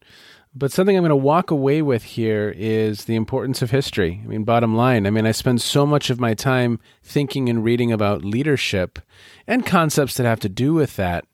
But 0.54 0.74
something 0.74 0.98
I'm 0.98 1.04
going 1.04 1.12
to 1.12 1.16
walk 1.16 1.50
away 1.50 1.82
with 1.82 2.04
here 2.04 2.54
is 2.58 3.06
the 3.06 3.16
importance 3.16 3.62
of 3.62 3.72
history. 3.72 4.20
I 4.22 4.28
mean, 4.28 4.44
bottom 4.44 4.76
line, 4.76 5.08
I 5.08 5.10
mean, 5.10 5.26
I 5.26 5.32
spend 5.32 5.62
so 5.62 5.86
much 5.86 6.10
of 6.10 6.20
my 6.20 6.34
time 6.34 6.80
thinking 7.02 7.48
and 7.48 7.64
reading 7.64 7.94
about 7.94 8.26
leadership 8.26 9.00
and 9.48 9.66
concepts 9.66 10.16
that 10.16 10.26
have 10.26 10.42
to 10.42 10.50
do 10.50 10.74
with 10.74 10.98
that. 10.98 11.26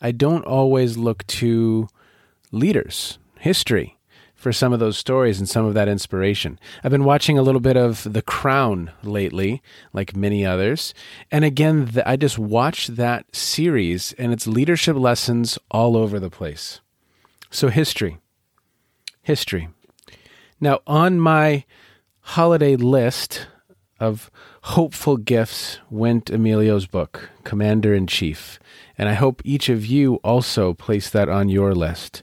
I 0.00 0.12
don't 0.12 0.46
always 0.46 0.96
look 0.96 1.26
to 1.26 1.88
leaders, 2.52 3.18
history, 3.38 3.98
for 4.34 4.50
some 4.50 4.72
of 4.72 4.80
those 4.80 4.96
stories 4.96 5.38
and 5.38 5.48
some 5.48 5.66
of 5.66 5.74
that 5.74 5.88
inspiration. 5.88 6.58
I've 6.82 6.90
been 6.90 7.04
watching 7.04 7.36
a 7.36 7.42
little 7.42 7.60
bit 7.60 7.76
of 7.76 8.10
The 8.10 8.22
Crown 8.22 8.92
lately, 9.02 9.62
like 9.92 10.16
many 10.16 10.44
others. 10.46 10.94
And 11.30 11.44
again, 11.44 11.90
I 12.06 12.16
just 12.16 12.38
watched 12.38 12.96
that 12.96 13.26
series 13.36 14.14
and 14.14 14.32
it's 14.32 14.46
leadership 14.46 14.96
lessons 14.96 15.58
all 15.70 15.98
over 15.98 16.18
the 16.18 16.30
place. 16.30 16.80
So, 17.50 17.68
history. 17.68 18.18
History. 19.24 19.68
Now, 20.60 20.80
on 20.86 21.18
my 21.18 21.64
holiday 22.20 22.76
list 22.76 23.48
of 23.98 24.30
hopeful 24.62 25.16
gifts 25.16 25.78
went 25.90 26.30
Emilio's 26.30 26.86
book, 26.86 27.30
Commander 27.42 27.94
in 27.94 28.06
Chief. 28.06 28.58
And 28.98 29.08
I 29.08 29.14
hope 29.14 29.42
each 29.44 29.68
of 29.68 29.86
you 29.86 30.16
also 30.16 30.74
place 30.74 31.08
that 31.10 31.28
on 31.28 31.48
your 31.48 31.74
list. 31.74 32.22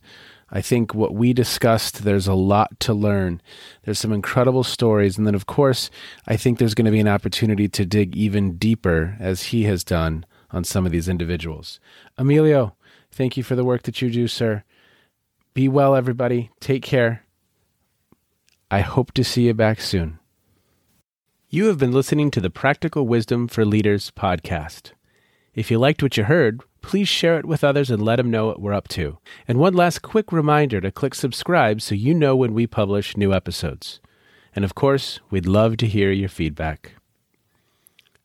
I 0.52 0.62
think 0.62 0.94
what 0.94 1.16
we 1.16 1.34
discussed, 1.34 2.04
there's 2.04 2.28
a 2.28 2.34
lot 2.34 2.80
to 2.82 2.94
learn. 2.94 3.42
There's 3.84 4.00
some 4.00 4.12
incredible 4.12 4.64
stories. 4.64 5.18
And 5.18 5.26
then, 5.26 5.36
of 5.36 5.48
course, 5.48 5.90
I 6.28 6.38
think 6.38 6.60
there's 6.60 6.76
going 6.76 6.86
to 6.86 6.92
be 6.92 7.00
an 7.00 7.08
opportunity 7.08 7.68
to 7.70 7.86
dig 7.86 8.16
even 8.16 8.58
deeper, 8.58 9.18
as 9.20 9.44
he 9.44 9.64
has 9.64 9.84
done 9.84 10.26
on 10.52 10.64
some 10.64 10.86
of 10.86 10.92
these 10.92 11.10
individuals. 11.10 11.80
Emilio, 12.18 12.76
thank 13.12 13.38
you 13.38 13.44
for 13.44 13.56
the 13.56 13.66
work 13.66 13.84
that 13.84 14.02
you 14.02 14.12
do, 14.12 14.28
sir. 14.28 14.64
Be 15.54 15.68
well, 15.68 15.96
everybody. 15.96 16.50
Take 16.62 16.82
care. 16.82 17.26
I 18.70 18.80
hope 18.80 19.12
to 19.14 19.24
see 19.24 19.48
you 19.48 19.54
back 19.54 19.82
soon. 19.82 20.20
You 21.50 21.66
have 21.66 21.78
been 21.78 21.92
listening 21.92 22.32
to 22.32 22.40
the 22.40 22.50
Practical 22.50 23.06
Wisdom 23.06 23.50
for 23.50 23.66
Leaders 23.66 24.12
podcast. 24.12 24.94
If 25.54 25.70
you 25.70 25.78
liked 25.78 26.02
what 26.02 26.16
you 26.16 26.24
heard, 26.24 26.62
please 26.82 27.10
share 27.10 27.38
it 27.38 27.46
with 27.46 27.66
others 27.66 27.92
and 27.92 28.02
let 28.02 28.16
them 28.16 28.32
know 28.32 28.46
what 28.46 28.62
we're 28.62 28.72
up 28.72 28.88
to. 28.90 29.18
And 29.46 29.60
one 29.60 29.74
last 29.74 30.02
quick 30.02 30.32
reminder 30.32 30.80
to 30.80 30.90
click 30.90 31.14
subscribe 31.14 31.82
so 31.82 31.96
you 31.96 32.14
know 32.14 32.34
when 32.34 32.54
we 32.54 32.66
publish 32.66 33.18
new 33.18 33.34
episodes. 33.34 34.00
And 34.56 34.64
of 34.64 34.74
course, 34.74 35.20
we'd 35.30 35.46
love 35.46 35.76
to 35.78 35.86
hear 35.86 36.14
your 36.14 36.30
feedback. 36.30 36.94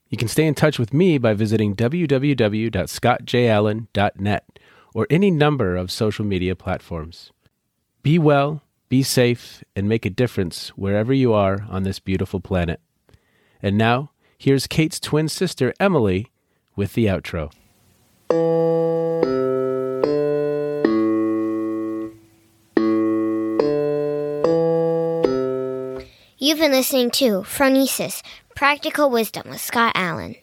You 0.08 0.16
can 0.16 0.28
stay 0.28 0.46
in 0.46 0.54
touch 0.54 0.78
with 0.78 0.94
me 0.94 1.18
by 1.18 1.34
visiting 1.34 1.74
www.scottjallen.net 1.74 4.58
or 4.96 5.06
any 5.10 5.30
number 5.30 5.76
of 5.76 5.90
social 5.90 6.24
media 6.24 6.56
platforms. 6.56 7.30
Be 8.02 8.18
well, 8.18 8.62
be 8.88 9.02
safe, 9.02 9.62
and 9.76 9.86
make 9.86 10.06
a 10.06 10.10
difference 10.10 10.68
wherever 10.70 11.12
you 11.12 11.34
are 11.34 11.66
on 11.68 11.82
this 11.82 11.98
beautiful 11.98 12.40
planet. 12.40 12.80
And 13.62 13.76
now, 13.76 14.12
here's 14.38 14.66
Kate's 14.66 14.98
twin 14.98 15.28
sister, 15.28 15.74
Emily 15.78 16.32
with 16.76 16.94
the 16.94 17.04
outro. 17.06 17.52
You've 26.38 26.58
been 26.58 26.72
listening 26.72 27.10
to 27.10 27.42
Phronesis 27.42 28.22
Practical 28.54 29.10
Wisdom 29.10 29.50
with 29.50 29.60
Scott 29.60 29.92
Allen. 29.94 30.36